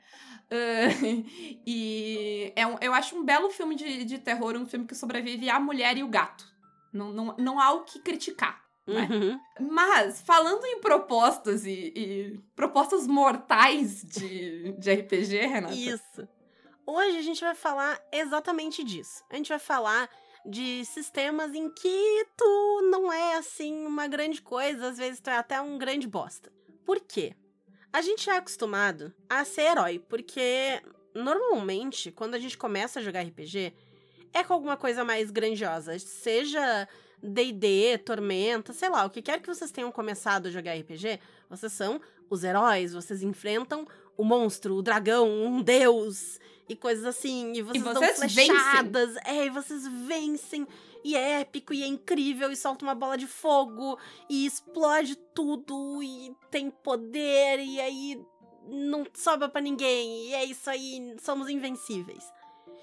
Ah, 0.49 0.89
e 1.67 2.53
é 2.57 2.67
um- 2.67 2.79
eu 2.81 2.95
acho 2.95 3.17
um 3.17 3.25
belo 3.25 3.51
filme 3.51 3.75
de, 3.75 4.05
de 4.05 4.19
terror, 4.19 4.57
um 4.57 4.67
filme 4.67 4.87
que 4.87 4.95
sobrevive 4.95 5.51
a 5.51 5.59
mulher 5.61 5.97
e 5.99 6.03
o 6.03 6.09
gato. 6.09 6.47
Não, 6.97 7.13
não, 7.13 7.37
não 7.39 7.61
há 7.61 7.73
o 7.73 7.85
que 7.85 8.01
criticar. 8.01 8.65
Né? 8.87 9.09
Uhum. 9.11 9.41
Mas, 9.69 10.21
falando 10.21 10.65
em 10.65 10.81
propostas 10.81 11.67
e, 11.67 11.93
e 11.97 12.41
propostas 12.55 13.07
mortais 13.07 14.03
de, 14.05 14.73
de 14.79 14.93
RPG, 14.93 15.39
Renata. 15.39 15.75
Isso. 15.75 16.29
Hoje 16.87 17.19
a 17.19 17.23
gente 17.23 17.41
vai 17.41 17.55
falar 17.55 18.01
exatamente 18.13 18.85
disso. 18.85 19.25
A 19.29 19.37
gente 19.37 19.49
vai 19.49 19.59
falar 19.59 20.09
de 20.49 20.85
sistemas 20.85 21.53
em 21.53 21.69
que 21.69 22.27
tu 22.37 22.89
não 22.91 23.13
é 23.13 23.35
assim 23.37 23.85
uma 23.85 24.07
grande 24.07 24.41
coisa, 24.41 24.89
às 24.89 24.99
vezes 24.99 25.21
tu 25.21 25.29
é 25.29 25.37
até 25.37 25.61
um 25.61 25.77
grande 25.77 26.07
bosta. 26.07 26.53
Por 26.85 27.01
quê? 27.01 27.35
A 27.93 28.01
gente 28.01 28.31
é 28.31 28.37
acostumado 28.37 29.13
a 29.29 29.45
ser 29.45 29.63
herói, 29.63 29.99
porque 29.99 30.81
normalmente 31.13 32.13
quando 32.13 32.35
a 32.35 32.39
gente 32.39 32.57
começa 32.57 33.01
a 33.01 33.03
jogar 33.03 33.23
RPG 33.23 33.75
é 34.37 34.45
com 34.45 34.53
alguma 34.53 34.77
coisa 34.77 35.05
mais 35.05 35.31
grandiosa, 35.31 35.99
seja 35.99 36.87
D&D, 37.23 37.99
Tormenta, 37.99 38.73
sei 38.73 38.91
lá, 38.91 39.07
o 39.07 39.11
que 39.11 39.23
quer 39.23 39.41
que 39.41 39.49
vocês 39.49 39.71
tenham 39.71 39.91
começado 39.91 40.47
a 40.47 40.51
jogar 40.51 40.75
RPG, 40.75 41.19
vocês 41.49 41.73
são 41.73 42.01
os 42.29 42.45
heróis, 42.45 42.93
vocês 42.93 43.23
enfrentam 43.23 43.87
o 44.17 44.25
monstro, 44.25 44.77
o 44.77 44.83
dragão, 44.83 45.29
um 45.29 45.63
deus 45.63 46.39
e 46.69 46.77
coisas 46.77 47.05
assim. 47.05 47.53
E 47.55 47.63
vocês, 47.63 47.85
vocês 47.85 48.19
dão 48.19 48.29
flechadas. 48.29 49.17
É, 49.25 49.47
e 49.47 49.51
vocês 49.51 49.87
vencem. 50.07 50.67
E 51.05 51.15
é 51.17 51.41
épico, 51.41 51.73
e 51.73 51.83
é 51.83 51.87
incrível, 51.87 52.51
e 52.51 52.57
solta 52.57 52.85
uma 52.85 52.95
bola 52.95 53.17
de 53.17 53.29
fogo, 53.29 53.97
e 54.29 54.45
explode 54.45 55.15
tudo, 55.33 56.03
e 56.03 56.35
tem 56.51 56.69
poder, 56.69 57.61
e 57.61 57.81
aí 57.81 58.21
não 58.69 59.07
sobra 59.15 59.49
pra 59.49 59.61
ninguém, 59.61 60.27
e 60.27 60.35
é 60.35 60.45
isso 60.45 60.69
aí, 60.69 61.15
somos 61.23 61.49
invencíveis. 61.49 62.25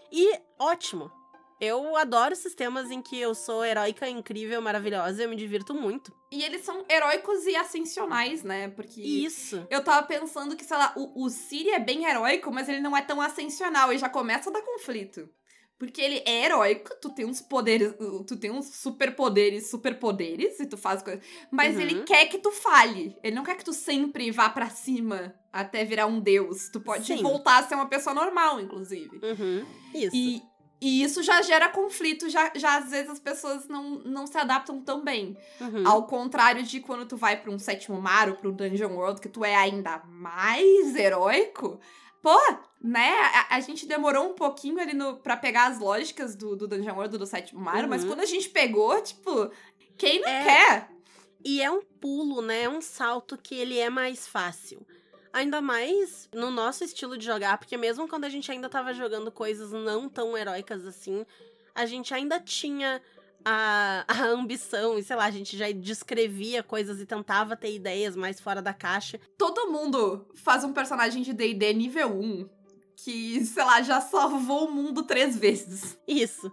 E 0.10 0.40
ótimo. 0.58 1.12
Eu 1.64 1.96
adoro 1.96 2.36
sistemas 2.36 2.92
em 2.92 3.02
que 3.02 3.18
eu 3.20 3.34
sou 3.34 3.64
heróica, 3.64 4.08
incrível, 4.10 4.62
maravilhosa, 4.62 5.24
eu 5.24 5.30
me 5.30 5.36
divirto 5.36 5.74
muito. 5.74 6.14
E 6.32 6.44
eles 6.44 6.62
são 6.66 6.84
heróicos 6.90 7.46
e 7.46 7.56
ascensionais, 7.56 8.44
né? 8.44 8.68
Porque. 8.70 9.02
Isso. 9.02 9.66
Eu 9.70 9.84
tava 9.84 10.06
pensando 10.06 10.56
que, 10.58 10.66
sei 10.66 10.76
lá, 10.78 10.94
o, 10.98 11.24
o 11.26 11.30
Siri 11.30 11.70
é 11.70 11.80
bem 11.80 12.04
heróico, 12.06 12.52
mas 12.52 12.68
ele 12.68 12.82
não 12.82 12.98
é 12.98 13.02
tão 13.02 13.22
ascensional 13.22 13.94
e 13.94 13.98
já 13.98 14.10
começa 14.10 14.50
a 14.50 14.54
dar 14.54 14.62
conflito. 14.62 15.30
Porque 15.80 16.02
ele 16.02 16.22
é 16.26 16.46
heróico, 16.46 16.92
tu 17.02 17.10
tem 17.10 17.26
uns 17.26 17.42
poderes, 17.42 17.94
tu 18.28 18.38
tem 18.38 18.52
uns 18.52 18.74
superpoderes, 18.76 19.70
superpoderes, 19.70 20.60
e 20.60 20.66
tu 20.66 20.78
faz 20.78 21.02
coisas. 21.02 21.24
Mas 21.52 21.76
Uhum. 21.76 21.82
ele 21.82 22.04
quer 22.04 22.26
que 22.28 22.38
tu 22.38 22.52
falhe. 22.52 23.18
Ele 23.24 23.36
não 23.36 23.44
quer 23.44 23.56
que 23.58 23.66
tu 23.66 23.74
sempre 23.74 24.32
vá 24.32 24.50
pra 24.50 24.70
cima 24.70 25.34
até 25.52 25.84
virar 25.84 26.06
um 26.06 26.20
deus. 26.22 26.70
Tu 26.72 26.80
pode 26.80 27.06
Sim. 27.06 27.22
voltar 27.22 27.58
a 27.60 27.64
ser 27.64 27.76
uma 27.76 27.88
pessoa 27.90 28.14
normal, 28.14 28.62
inclusive. 28.62 29.20
Uhum. 29.24 29.66
Isso. 29.94 30.16
E, 30.16 30.42
e 30.82 31.02
isso 31.04 31.24
já 31.24 31.42
gera 31.42 31.70
conflito, 31.70 32.30
já, 32.30 32.52
já 32.56 32.78
às 32.78 32.90
vezes 32.92 33.10
as 33.10 33.20
pessoas 33.20 33.68
não, 33.68 34.00
não 34.00 34.28
se 34.28 34.38
adaptam 34.38 34.82
tão 34.82 35.04
bem. 35.04 35.38
Uhum. 35.62 35.88
Ao 35.88 36.06
contrário 36.06 36.64
de 36.64 36.80
quando 36.82 37.06
tu 37.06 37.16
vai 37.18 37.40
pra 37.40 37.52
um 37.52 37.58
sétimo 37.60 38.02
mar 38.02 38.30
ou 38.30 38.36
pra 38.36 38.50
um 38.50 38.54
Dungeon 38.54 38.94
World, 38.94 39.22
que 39.22 39.30
tu 39.30 39.46
é 39.46 39.56
ainda 39.56 40.02
mais 40.06 40.96
heróico. 40.96 41.80
Pô, 42.22 42.38
né? 42.82 43.12
A, 43.50 43.56
a 43.56 43.60
gente 43.60 43.86
demorou 43.86 44.30
um 44.30 44.34
pouquinho 44.34 44.80
ali 44.80 44.94
no, 44.94 45.18
pra 45.18 45.36
pegar 45.38 45.66
as 45.68 45.80
lógicas 45.80 46.36
do, 46.36 46.56
do 46.56 46.68
Dungeon 46.68 46.96
World 46.96 47.18
do 47.18 47.26
sétimo 47.26 47.60
mar, 47.62 47.86
mas 47.88 48.04
Uhum. 48.04 48.10
quando 48.10 48.22
a 48.22 48.26
gente 48.26 48.50
pegou, 48.50 49.02
tipo, 49.02 49.52
quem 49.98 50.22
não 50.22 50.30
É. 50.30 50.44
quer? 50.44 50.90
E 51.46 51.62
é 51.62 51.70
um 51.70 51.82
pulo, 51.82 52.42
né? 52.42 52.64
É 52.64 52.70
um 52.70 52.80
salto 52.80 53.38
que 53.38 53.54
ele 53.56 53.78
é 53.78 53.90
mais 53.90 54.26
fácil. 54.26 54.86
Ainda 55.34 55.60
mais 55.62 56.30
no 56.32 56.52
nosso 56.52 56.84
estilo 56.84 57.18
de 57.18 57.26
jogar, 57.26 57.58
porque 57.58 57.76
mesmo 57.76 58.08
quando 58.08 58.26
a 58.26 58.30
gente 58.30 58.52
ainda 58.52 58.70
tava 58.70 58.94
jogando 58.94 59.32
coisas 59.32 59.72
não 59.72 60.08
tão 60.08 60.38
heróicas 60.38 60.86
assim, 60.86 61.26
a 61.74 61.88
gente 61.88 62.14
ainda 62.14 62.40
tinha 62.40 63.02
a, 63.44 64.06
a 64.08 64.26
ambição, 64.26 64.98
e 64.98 65.04
sei 65.04 65.16
lá, 65.16 65.26
a 65.26 65.32
gente 65.32 65.58
já 65.58 65.72
descrevia 65.72 66.62
coisas 66.62 67.02
e 67.02 67.06
tentava 67.06 67.58
ter 67.58 67.74
ideias 67.74 68.16
mais 68.16 68.40
fora 68.40 68.62
da 68.62 68.74
caixa. 68.74 69.20
Todo 69.38 69.72
mundo 69.72 70.28
faz 70.36 70.64
um 70.64 70.72
personagem 70.72 71.24
de 71.24 71.34
DD 71.34 71.74
nível 71.74 72.10
1 72.10 72.50
que, 72.96 73.44
sei 73.46 73.64
lá, 73.64 73.82
já 73.82 74.00
salvou 74.00 74.68
o 74.68 74.72
mundo 74.72 75.04
três 75.04 75.38
vezes. 75.38 75.98
Isso. 76.08 76.52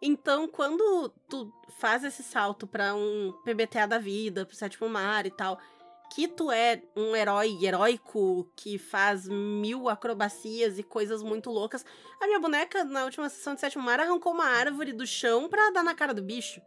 Então, 0.00 0.48
quando 0.48 1.08
tu 1.28 1.52
faz 1.78 2.04
esse 2.04 2.22
salto 2.22 2.66
para 2.66 2.94
um 2.94 3.32
PBTA 3.44 3.86
da 3.86 3.98
vida, 3.98 4.44
pro 4.44 4.56
sétimo 4.56 4.88
mar 4.88 5.26
e 5.26 5.30
tal, 5.30 5.58
tu 6.28 6.50
é 6.50 6.80
um 6.96 7.16
herói 7.16 7.58
heróico 7.60 8.48
que 8.54 8.78
faz 8.78 9.28
mil 9.28 9.88
acrobacias 9.88 10.78
e 10.78 10.82
coisas 10.84 11.22
muito 11.22 11.50
loucas. 11.50 11.84
A 12.20 12.26
minha 12.26 12.38
boneca, 12.38 12.84
na 12.84 13.04
última 13.04 13.28
sessão 13.28 13.54
de 13.54 13.60
sétimo 13.60 13.82
mar, 13.82 13.98
arrancou 13.98 14.32
uma 14.32 14.46
árvore 14.46 14.92
do 14.92 15.04
chão 15.04 15.48
pra 15.48 15.70
dar 15.70 15.82
na 15.82 15.94
cara 15.94 16.14
do 16.14 16.22
bicho. 16.22 16.60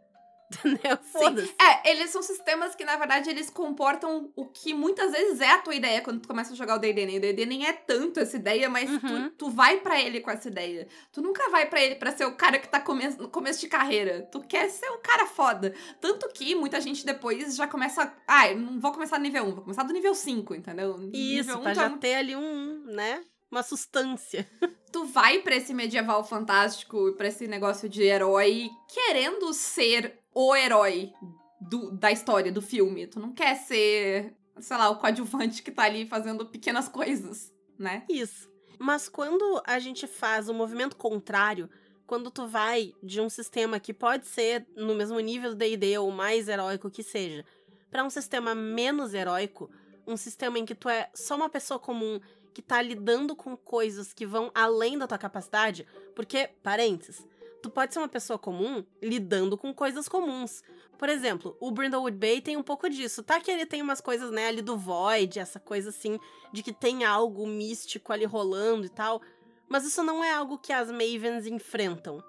Entendeu? 0.64 0.98
Sim. 1.02 1.52
É, 1.60 1.90
eles 1.90 2.10
são 2.10 2.22
sistemas 2.22 2.74
que, 2.74 2.84
na 2.84 2.96
verdade, 2.96 3.28
eles 3.28 3.50
comportam 3.50 4.32
o 4.34 4.46
que 4.46 4.72
muitas 4.72 5.12
vezes 5.12 5.40
é 5.40 5.50
a 5.50 5.58
tua 5.58 5.74
ideia 5.74 6.00
quando 6.00 6.20
tu 6.20 6.28
começa 6.28 6.52
a 6.52 6.56
jogar 6.56 6.76
o 6.76 6.78
D&D, 6.78 7.06
né? 7.06 7.16
O 7.18 7.20
D&D 7.20 7.46
nem 7.46 7.66
é 7.66 7.72
tanto 7.72 8.20
essa 8.20 8.36
ideia, 8.36 8.68
mas 8.68 8.90
uhum. 8.90 9.28
tu, 9.30 9.30
tu 9.30 9.50
vai 9.50 9.78
para 9.80 10.00
ele 10.00 10.20
com 10.20 10.30
essa 10.30 10.48
ideia. 10.48 10.88
Tu 11.12 11.20
nunca 11.20 11.48
vai 11.50 11.66
para 11.66 11.82
ele 11.82 11.96
para 11.96 12.16
ser 12.16 12.24
o 12.24 12.34
cara 12.34 12.58
que 12.58 12.68
tá 12.68 12.80
come 12.80 13.08
no 13.08 13.28
começo 13.28 13.60
de 13.60 13.68
carreira. 13.68 14.28
Tu 14.32 14.40
quer 14.40 14.68
ser 14.70 14.88
o 14.90 14.98
cara 14.98 15.26
foda. 15.26 15.74
Tanto 16.00 16.28
que 16.30 16.54
muita 16.54 16.80
gente 16.80 17.04
depois 17.04 17.54
já 17.54 17.66
começa... 17.66 18.12
Ah, 18.26 18.52
não 18.54 18.80
vou 18.80 18.92
começar 18.92 19.18
do 19.18 19.22
nível 19.22 19.44
1, 19.44 19.54
vou 19.54 19.62
começar 19.62 19.82
do 19.82 19.92
nível 19.92 20.14
5, 20.14 20.54
entendeu? 20.54 20.96
Isso, 21.12 21.48
nível 21.48 21.60
pra 21.60 21.72
1, 21.72 21.74
já 21.74 21.90
ter 21.90 22.14
ali 22.14 22.34
um, 22.34 22.84
né? 22.86 23.22
Uma 23.50 23.62
sustância. 23.62 24.48
tu 24.92 25.04
vai 25.04 25.40
para 25.40 25.56
esse 25.56 25.72
medieval 25.72 26.24
fantástico, 26.24 27.12
para 27.12 27.28
esse 27.28 27.46
negócio 27.46 27.88
de 27.88 28.02
herói, 28.02 28.70
querendo 28.92 29.52
ser 29.52 30.18
o 30.40 30.54
herói 30.54 31.12
do, 31.60 31.90
da 31.90 32.12
história, 32.12 32.52
do 32.52 32.62
filme. 32.62 33.08
Tu 33.08 33.18
não 33.18 33.32
quer 33.32 33.56
ser, 33.56 34.36
sei 34.60 34.76
lá, 34.76 34.88
o 34.88 34.94
coadjuvante 34.94 35.64
que 35.64 35.72
tá 35.72 35.82
ali 35.82 36.06
fazendo 36.06 36.46
pequenas 36.46 36.88
coisas, 36.88 37.52
né? 37.76 38.04
Isso. 38.08 38.48
Mas 38.78 39.08
quando 39.08 39.60
a 39.66 39.80
gente 39.80 40.06
faz 40.06 40.48
o 40.48 40.54
movimento 40.54 40.94
contrário, 40.94 41.68
quando 42.06 42.30
tu 42.30 42.46
vai 42.46 42.94
de 43.02 43.20
um 43.20 43.28
sistema 43.28 43.80
que 43.80 43.92
pode 43.92 44.28
ser 44.28 44.64
no 44.76 44.94
mesmo 44.94 45.18
nível 45.18 45.50
do 45.50 45.56
D&D 45.56 45.98
ou 45.98 46.12
mais 46.12 46.46
heróico 46.46 46.88
que 46.88 47.02
seja, 47.02 47.44
para 47.90 48.04
um 48.04 48.10
sistema 48.10 48.54
menos 48.54 49.14
heróico, 49.14 49.68
um 50.06 50.16
sistema 50.16 50.56
em 50.56 50.64
que 50.64 50.74
tu 50.76 50.88
é 50.88 51.10
só 51.14 51.34
uma 51.34 51.50
pessoa 51.50 51.80
comum 51.80 52.20
que 52.54 52.62
tá 52.62 52.80
lidando 52.80 53.34
com 53.34 53.56
coisas 53.56 54.12
que 54.12 54.24
vão 54.24 54.52
além 54.54 54.96
da 54.96 55.08
tua 55.08 55.18
capacidade, 55.18 55.84
porque, 56.14 56.48
parênteses, 56.62 57.26
tu 57.62 57.70
pode 57.70 57.92
ser 57.92 58.00
uma 58.00 58.08
pessoa 58.08 58.38
comum 58.38 58.84
lidando 59.02 59.56
com 59.56 59.72
coisas 59.74 60.08
comuns. 60.08 60.62
Por 60.98 61.08
exemplo, 61.08 61.56
o 61.60 61.70
Brindlewood 61.70 62.16
Bay 62.16 62.40
tem 62.40 62.56
um 62.56 62.62
pouco 62.62 62.88
disso. 62.90 63.22
Tá 63.22 63.40
que 63.40 63.50
ele 63.50 63.66
tem 63.66 63.80
umas 63.82 64.00
coisas, 64.00 64.30
né, 64.30 64.48
ali 64.48 64.62
do 64.62 64.76
Void, 64.76 65.38
essa 65.38 65.60
coisa 65.60 65.90
assim, 65.90 66.18
de 66.52 66.62
que 66.62 66.72
tem 66.72 67.04
algo 67.04 67.46
místico 67.46 68.12
ali 68.12 68.24
rolando 68.24 68.86
e 68.86 68.88
tal. 68.88 69.22
Mas 69.68 69.84
isso 69.84 70.02
não 70.02 70.24
é 70.24 70.32
algo 70.32 70.58
que 70.58 70.72
as 70.72 70.90
Mavens 70.90 71.46
enfrentam. 71.46 72.22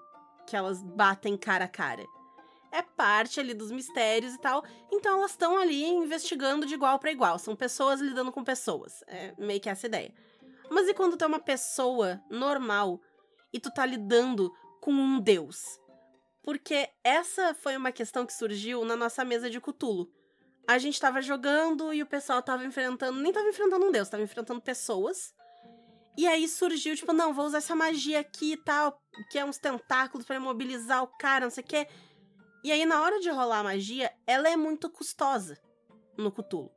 Que 0.45 0.55
elas 0.55 0.83
batem 0.83 1.37
cara 1.37 1.65
a 1.65 1.69
cara. 1.69 2.05
É 2.71 2.83
parte 2.83 3.39
ali 3.39 3.53
dos 3.53 3.71
mistérios 3.71 4.35
e 4.35 4.39
tal. 4.39 4.63
Então 4.91 5.17
elas 5.17 5.31
estão 5.31 5.57
ali 5.57 5.83
investigando 5.83 6.65
de 6.65 6.75
igual 6.75 6.99
para 6.99 7.11
igual. 7.11 7.39
São 7.39 7.55
pessoas 7.55 7.99
lidando 7.99 8.31
com 8.31 8.43
pessoas. 8.43 9.03
É 9.07 9.33
meio 9.37 9.59
que 9.59 9.69
essa 9.69 9.87
ideia. 9.87 10.13
Mas 10.69 10.87
e 10.87 10.93
quando 10.93 11.17
tu 11.17 11.23
é 11.23 11.27
uma 11.27 11.39
pessoa 11.39 12.21
normal 12.29 13.01
e 13.51 13.59
tu 13.59 13.71
tá 13.73 13.85
lidando 13.85 14.53
com 14.79 14.91
um 14.91 15.19
deus. 15.19 15.79
Porque 16.43 16.89
essa 17.03 17.53
foi 17.53 17.75
uma 17.77 17.91
questão 17.91 18.25
que 18.25 18.33
surgiu 18.33 18.83
na 18.85 18.95
nossa 18.95 19.23
mesa 19.23 19.49
de 19.49 19.59
Cutulo. 19.59 20.09
A 20.67 20.77
gente 20.77 20.93
estava 20.93 21.21
jogando 21.21 21.93
e 21.93 22.01
o 22.01 22.05
pessoal 22.05 22.39
estava 22.39 22.63
enfrentando, 22.63 23.19
nem 23.19 23.29
estava 23.29 23.47
enfrentando 23.47 23.85
um 23.85 23.91
deus, 23.91 24.07
estava 24.07 24.23
enfrentando 24.23 24.61
pessoas. 24.61 25.33
E 26.17 26.27
aí 26.27 26.47
surgiu, 26.47 26.95
tipo, 26.95 27.13
não, 27.13 27.33
vou 27.33 27.45
usar 27.45 27.59
essa 27.59 27.75
magia 27.75 28.19
aqui 28.19 28.53
e 28.53 28.57
tal, 28.57 29.01
que 29.31 29.39
é 29.39 29.45
uns 29.45 29.57
tentáculos 29.57 30.25
para 30.25 30.35
imobilizar 30.35 31.03
o 31.03 31.07
cara, 31.07 31.45
não 31.45 31.51
sei 31.51 31.63
o 31.63 31.67
quê. 31.67 31.87
E 32.63 32.71
aí, 32.71 32.85
na 32.85 33.01
hora 33.01 33.19
de 33.19 33.29
rolar 33.29 33.59
a 33.59 33.63
magia, 33.63 34.11
ela 34.27 34.49
é 34.49 34.57
muito 34.57 34.89
custosa 34.89 35.57
no 36.17 36.31
Cutulo. 36.31 36.71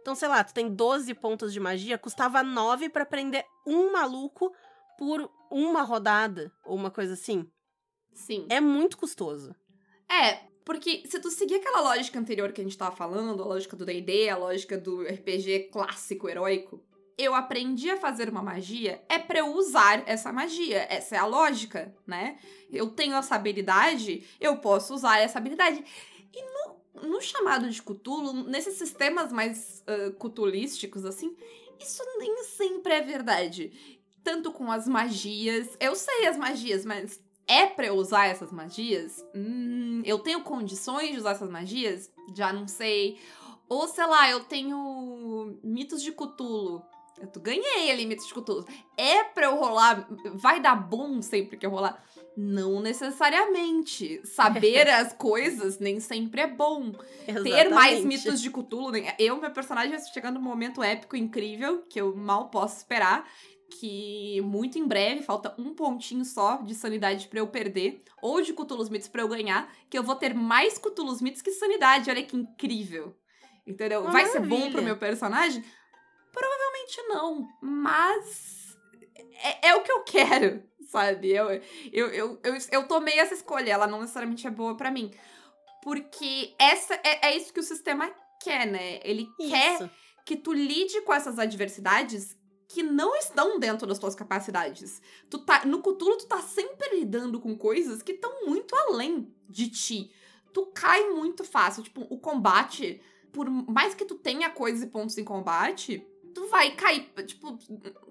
Então, 0.00 0.14
sei 0.14 0.28
lá, 0.28 0.44
tu 0.44 0.54
tem 0.54 0.72
12 0.72 1.12
pontos 1.14 1.52
de 1.52 1.58
magia, 1.58 1.98
custava 1.98 2.42
9 2.42 2.88
para 2.88 3.04
prender 3.04 3.44
um 3.66 3.90
maluco 3.90 4.54
por 4.98 5.30
uma 5.50 5.82
rodada, 5.82 6.52
ou 6.64 6.76
uma 6.76 6.90
coisa 6.90 7.14
assim. 7.14 7.48
Sim. 8.12 8.46
É 8.48 8.60
muito 8.60 8.96
custoso. 8.96 9.54
É, 10.08 10.40
porque 10.64 11.02
se 11.06 11.20
tu 11.20 11.30
seguir 11.30 11.56
aquela 11.56 11.80
lógica 11.80 12.18
anterior 12.18 12.52
que 12.52 12.60
a 12.60 12.64
gente 12.64 12.78
tava 12.78 12.94
falando, 12.94 13.42
a 13.42 13.46
lógica 13.46 13.76
do 13.76 13.84
D&D, 13.84 14.28
a 14.28 14.36
lógica 14.36 14.78
do 14.78 15.02
RPG 15.02 15.70
clássico, 15.70 16.28
heróico, 16.28 16.82
eu 17.16 17.34
aprendi 17.34 17.90
a 17.90 17.96
fazer 17.96 18.28
uma 18.28 18.42
magia 18.42 19.02
é 19.08 19.18
para 19.18 19.38
eu 19.38 19.54
usar 19.54 20.02
essa 20.06 20.32
magia. 20.32 20.86
Essa 20.90 21.16
é 21.16 21.18
a 21.18 21.26
lógica, 21.26 21.94
né? 22.06 22.38
Eu 22.72 22.88
tenho 22.90 23.14
essa 23.14 23.36
habilidade, 23.36 24.26
eu 24.40 24.56
posso 24.56 24.94
usar 24.94 25.18
essa 25.18 25.38
habilidade. 25.38 25.84
E 26.32 26.42
no, 26.42 27.08
no 27.08 27.20
chamado 27.20 27.70
de 27.70 27.80
Cthulhu, 27.80 28.32
nesses 28.44 28.74
sistemas 28.74 29.32
mais 29.32 29.84
uh, 29.86 30.12
cutulísticos, 30.14 31.04
assim, 31.04 31.36
isso 31.78 32.02
nem 32.18 32.42
sempre 32.44 32.94
é 32.94 33.00
verdade 33.00 33.93
tanto 34.24 34.50
com 34.50 34.72
as 34.72 34.88
magias. 34.88 35.76
Eu 35.78 35.94
sei 35.94 36.26
as 36.26 36.36
magias, 36.36 36.84
mas 36.84 37.20
é 37.46 37.66
pra 37.66 37.86
eu 37.86 37.94
usar 37.94 38.26
essas 38.26 38.50
magias? 38.50 39.24
Hum, 39.34 40.02
eu 40.04 40.18
tenho 40.18 40.42
condições 40.42 41.12
de 41.12 41.18
usar 41.18 41.32
essas 41.32 41.50
magias? 41.50 42.10
Já 42.34 42.52
não 42.52 42.66
sei. 42.66 43.18
Ou 43.68 43.86
sei 43.86 44.06
lá, 44.06 44.30
eu 44.30 44.40
tenho 44.40 45.58
mitos 45.62 46.02
de 46.02 46.10
Cthulhu. 46.10 46.82
Eu 47.20 47.40
ganhei 47.40 47.90
ali 47.90 48.06
mitos 48.06 48.26
de 48.26 48.34
Cthulhu. 48.34 48.66
É 48.96 49.22
pra 49.24 49.46
eu 49.46 49.56
rolar? 49.56 50.08
Vai 50.34 50.60
dar 50.60 50.74
bom 50.74 51.22
sempre 51.22 51.56
que 51.56 51.64
eu 51.64 51.70
rolar? 51.70 52.02
Não 52.36 52.80
necessariamente. 52.80 54.20
Saber 54.26 54.88
as 54.90 55.12
coisas 55.12 55.78
nem 55.78 56.00
sempre 56.00 56.40
é 56.40 56.46
bom. 56.46 56.92
Exatamente. 57.26 57.42
Ter 57.42 57.68
mais 57.70 58.04
mitos 58.04 58.40
de 58.40 58.50
Cthulhu. 58.50 58.92
Eu, 59.18 59.40
meu 59.40 59.50
personagem, 59.52 59.96
chegando 60.12 60.34
num 60.36 60.40
momento 60.42 60.82
épico 60.82 61.16
incrível, 61.16 61.82
que 61.88 62.00
eu 62.00 62.16
mal 62.16 62.48
posso 62.48 62.78
esperar 62.78 63.28
que 63.70 64.40
muito 64.42 64.78
em 64.78 64.86
breve, 64.86 65.22
falta 65.22 65.54
um 65.58 65.74
pontinho 65.74 66.24
só 66.24 66.56
de 66.56 66.74
sanidade 66.74 67.28
para 67.28 67.40
eu 67.40 67.46
perder, 67.46 68.02
ou 68.22 68.40
de 68.40 68.52
Cthulhu 68.52 68.90
Myths 68.90 69.08
pra 69.08 69.22
eu 69.22 69.28
ganhar, 69.28 69.72
que 69.88 69.98
eu 69.98 70.02
vou 70.02 70.16
ter 70.16 70.34
mais 70.34 70.78
Cthulhu 70.78 71.16
Myths 71.22 71.42
que 71.42 71.50
sanidade. 71.50 72.10
Olha 72.10 72.22
que 72.22 72.36
incrível. 72.36 73.16
Entendeu? 73.66 74.00
Uma 74.02 74.10
Vai 74.10 74.26
maravilha. 74.26 74.56
ser 74.56 74.64
bom 74.64 74.70
pro 74.70 74.82
meu 74.82 74.96
personagem? 74.96 75.64
Provavelmente 76.32 77.02
não, 77.08 77.48
mas 77.62 78.76
é, 79.42 79.68
é 79.68 79.74
o 79.74 79.82
que 79.82 79.92
eu 79.92 80.02
quero, 80.02 80.62
sabe? 80.90 81.30
Eu, 81.30 81.48
eu, 81.92 82.08
eu, 82.08 82.40
eu, 82.42 82.54
eu 82.70 82.88
tomei 82.88 83.18
essa 83.18 83.34
escolha, 83.34 83.72
ela 83.72 83.86
não 83.86 84.00
necessariamente 84.00 84.46
é 84.46 84.50
boa 84.50 84.76
para 84.76 84.90
mim. 84.90 85.10
Porque 85.82 86.54
essa 86.58 86.94
é, 86.94 87.28
é 87.28 87.36
isso 87.36 87.52
que 87.52 87.60
o 87.60 87.62
sistema 87.62 88.10
quer, 88.42 88.66
né? 88.66 89.00
Ele 89.02 89.28
isso. 89.38 89.50
quer 89.50 89.90
que 90.24 90.36
tu 90.36 90.52
lide 90.52 91.02
com 91.02 91.12
essas 91.12 91.38
adversidades 91.38 92.36
que 92.74 92.82
não 92.82 93.14
estão 93.14 93.60
dentro 93.60 93.86
das 93.86 94.00
tuas 94.00 94.16
capacidades. 94.16 95.00
Tu 95.30 95.38
tá, 95.38 95.64
no 95.64 95.80
Cthulhu, 95.80 96.18
tu 96.18 96.26
tá 96.26 96.42
sempre 96.42 96.98
lidando 96.98 97.40
com 97.40 97.56
coisas 97.56 98.02
que 98.02 98.10
estão 98.10 98.44
muito 98.46 98.74
além 98.74 99.32
de 99.48 99.70
ti. 99.70 100.10
Tu 100.52 100.66
cai 100.74 101.08
muito 101.10 101.44
fácil. 101.44 101.84
Tipo, 101.84 102.00
o 102.10 102.18
combate, 102.18 103.00
por 103.32 103.48
mais 103.48 103.94
que 103.94 104.04
tu 104.04 104.16
tenha 104.16 104.50
coisas 104.50 104.82
e 104.82 104.88
pontos 104.88 105.16
em 105.16 105.22
combate, 105.22 106.04
tu 106.34 106.48
vai 106.48 106.74
cair. 106.74 107.08
Tipo, 107.24 107.56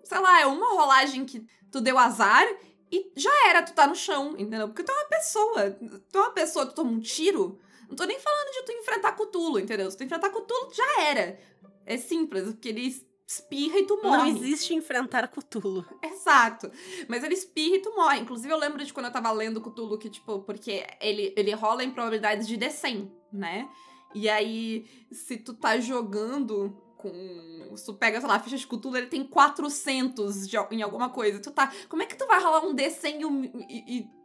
sei 0.01 0.20
lá, 0.20 0.39
é 0.39 0.46
uma 0.46 0.70
rolagem 0.70 1.25
que 1.25 1.46
tu 1.70 1.82
deu 1.82 2.00
azar 2.00 2.48
e 2.89 3.12
já 3.17 3.50
era, 3.50 3.63
tu 3.63 3.74
tá 3.74 3.86
no 3.86 3.96
chão, 3.96 4.32
entendeu? 4.38 4.70
Porque 4.70 4.84
tu 4.84 4.93
é 4.93 4.96
uma 4.96 5.10
pessoa. 5.10 5.72
Tu 6.10 6.17
é 6.17 6.22
uma 6.22 6.32
pessoa, 6.32 6.65
tu 6.65 6.74
toma 6.74 6.89
um 6.89 7.01
tiro. 7.01 7.60
Não 7.89 7.98
tô 7.98 8.05
nem 8.05 8.17
falando 8.17 8.53
de 8.53 8.63
tu 8.63 8.72
enfrentar 8.72 9.12
Cthulhu, 9.12 9.60
entendeu? 9.60 9.91
Se 9.91 9.98
tu 9.98 10.05
enfrentar 10.05 10.29
Cthulhu, 10.29 10.74
já 10.74 11.01
era. 11.01 11.38
É 11.86 11.98
simples, 11.98 12.46
porque 12.46 12.70
eles 12.70 13.05
espirra 13.27 13.80
e 13.80 13.86
tu 13.86 14.01
morre. 14.01 14.18
Não 14.18 14.27
existe 14.27 14.74
enfrentar 14.74 15.27
Cthulhu. 15.27 15.86
Exato. 16.03 16.72
Mas 17.08 17.24
ele 17.24 17.34
espirra 17.34 17.75
e 17.77 17.82
tu 17.82 17.96
morre. 17.96 18.20
Inclusive, 18.20 18.51
eu 18.51 18.58
lembro 18.58 18.84
de 18.84 18.94
quando 18.94 19.08
eu 19.08 19.12
tava 19.12 19.32
lendo 19.32 19.62
Cthulhu, 19.62 19.98
que, 19.98 20.10
tipo, 20.10 20.39
porque 20.39 20.86
ele, 21.00 21.34
ele 21.36 21.53
rola 21.53 21.84
em 21.84 21.92
probabilidades 21.92 22.48
de 22.48 22.58
D100, 22.58 23.10
né? 23.32 23.70
E 24.13 24.30
aí, 24.30 24.86
se 25.12 25.38
tu 25.38 25.53
tá 25.53 25.80
jogando 25.80 26.77
com. 26.98 27.75
Se 27.75 27.86
tu 27.86 27.94
pega, 27.96 28.20
sei 28.20 28.30
lá, 28.30 28.36
a 28.36 28.39
ficha 28.39 28.58
de 28.58 28.68
Cthulhu, 28.68 28.98
ele 28.98 29.08
tem 29.08 29.24
400 29.24 30.48
de, 30.48 30.58
em 30.72 30.82
alguma 30.82 31.10
coisa. 31.10 31.39
Tu 31.39 31.51
tá. 31.51 31.72
Como 31.89 32.03
é 32.03 32.06
que 32.06 32.15
tu 32.15 32.27
vai 32.27 32.42
rolar 32.42 32.65
um 32.65 32.75
D100 32.75 33.65
e, 33.70 33.98
e 33.98 34.24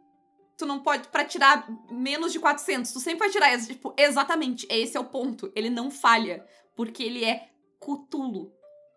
tu 0.59 0.65
não 0.65 0.79
pode 0.79 1.07
para 1.07 1.23
tirar 1.23 1.67
menos 1.89 2.33
de 2.33 2.39
400, 2.39 2.91
tu 2.91 2.99
sempre 2.99 3.19
vai 3.19 3.29
tirar 3.29 3.57
tipo, 3.65 3.93
exatamente, 3.97 4.67
esse 4.69 4.97
é 4.97 4.99
o 4.99 5.05
ponto. 5.05 5.51
Ele 5.55 5.69
não 5.69 5.89
falha, 5.89 6.45
porque 6.75 7.01
ele 7.01 7.23
é 7.23 7.49
cutulo, 7.79 8.51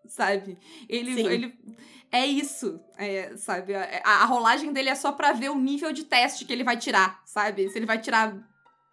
sabe? 0.07 0.57
Ele 0.87 1.15
Sim. 1.15 1.27
ele 1.27 1.57
é 2.11 2.25
isso, 2.25 2.79
é, 2.97 3.35
sabe? 3.35 3.73
A, 3.75 4.01
a, 4.03 4.25
rolagem 4.25 4.71
dele 4.71 4.89
é 4.89 4.95
só 4.95 5.11
para 5.11 5.33
ver 5.33 5.49
o 5.49 5.57
nível 5.57 5.91
de 5.91 6.03
teste 6.03 6.45
que 6.45 6.53
ele 6.53 6.63
vai 6.63 6.77
tirar, 6.77 7.21
sabe? 7.25 7.69
Se 7.69 7.77
ele 7.77 7.87
vai 7.87 7.99
tirar 7.99 8.37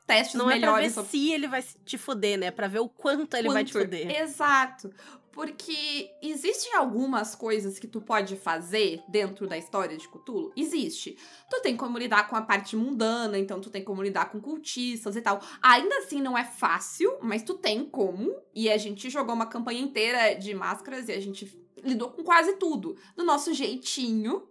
testes 0.06 0.34
não 0.34 0.46
melhores. 0.46 0.66
Não 0.66 0.78
é 0.78 0.90
pra 0.90 1.02
ver 1.02 1.08
se 1.08 1.32
ele 1.32 1.46
vai 1.46 1.62
te 1.84 1.98
fuder, 1.98 2.38
né? 2.38 2.50
Pra 2.50 2.66
ver 2.66 2.80
o 2.80 2.88
quanto 2.88 3.36
ele 3.36 3.48
quanto? 3.48 3.54
vai 3.54 3.64
te 3.64 3.72
fuder. 3.72 4.22
Exato. 4.22 4.90
Porque 5.32 6.10
existem 6.20 6.74
algumas 6.74 7.34
coisas 7.34 7.78
que 7.78 7.86
tu 7.86 8.00
pode 8.00 8.36
fazer 8.36 9.02
dentro 9.08 9.46
da 9.46 9.56
história 9.56 9.96
de 9.96 10.08
Cthulhu? 10.08 10.52
Existe. 10.56 11.16
Tu 11.48 11.60
tem 11.62 11.76
como 11.76 11.96
lidar 11.98 12.28
com 12.28 12.34
a 12.34 12.42
parte 12.42 12.74
mundana, 12.76 13.38
então 13.38 13.60
tu 13.60 13.70
tem 13.70 13.84
como 13.84 14.02
lidar 14.02 14.30
com 14.30 14.40
cultistas 14.40 15.14
e 15.14 15.20
tal. 15.20 15.40
Ainda 15.62 15.98
assim 15.98 16.20
não 16.20 16.36
é 16.36 16.44
fácil, 16.44 17.18
mas 17.22 17.42
tu 17.42 17.54
tem 17.54 17.84
como. 17.84 18.34
E 18.54 18.68
a 18.68 18.76
gente 18.76 19.08
jogou 19.08 19.34
uma 19.34 19.46
campanha 19.46 19.80
inteira 19.80 20.34
de 20.34 20.52
máscaras 20.52 21.08
e 21.08 21.12
a 21.12 21.20
gente 21.20 21.50
lidou 21.82 22.10
com 22.10 22.24
quase 22.24 22.56
tudo. 22.56 22.96
Do 23.16 23.24
nosso 23.24 23.54
jeitinho, 23.54 24.48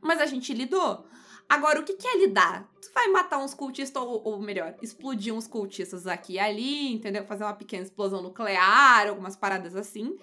mas 0.00 0.20
a 0.20 0.26
gente 0.26 0.52
lidou. 0.52 1.06
Agora, 1.48 1.80
o 1.80 1.84
que, 1.84 1.94
que 1.94 2.06
é 2.06 2.18
lidar? 2.18 2.68
Tu 2.82 2.90
vai 2.92 3.08
matar 3.08 3.38
uns 3.38 3.54
cultistas, 3.54 4.02
ou, 4.02 4.20
ou, 4.24 4.40
melhor, 4.40 4.74
explodir 4.82 5.32
uns 5.32 5.46
cultistas 5.46 6.06
aqui 6.06 6.34
e 6.34 6.38
ali, 6.38 6.92
entendeu? 6.92 7.24
Fazer 7.24 7.44
uma 7.44 7.54
pequena 7.54 7.84
explosão 7.84 8.20
nuclear, 8.20 9.08
algumas 9.08 9.36
paradas 9.36 9.76
assim. 9.76 10.16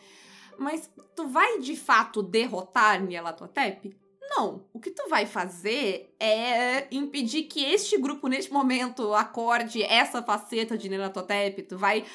Mas 0.58 0.90
tu 1.16 1.28
vai 1.28 1.60
de 1.60 1.76
fato 1.76 2.22
derrotar 2.22 3.02
Nyarlathotep? 3.02 3.96
Não. 4.22 4.66
O 4.74 4.80
que 4.80 4.92
tu 4.92 5.08
vai 5.10 5.26
fazer 5.26 6.14
é 6.20 6.88
impedir 6.92 7.44
que 7.44 7.64
este 7.64 7.98
grupo, 7.98 8.28
neste 8.28 8.52
momento, 8.52 9.14
acorde 9.14 9.82
essa 9.84 10.22
faceta 10.22 10.78
de 10.78 10.90
Nyarlathotep. 10.90 11.64
Tu 11.64 11.78
vai 11.78 12.06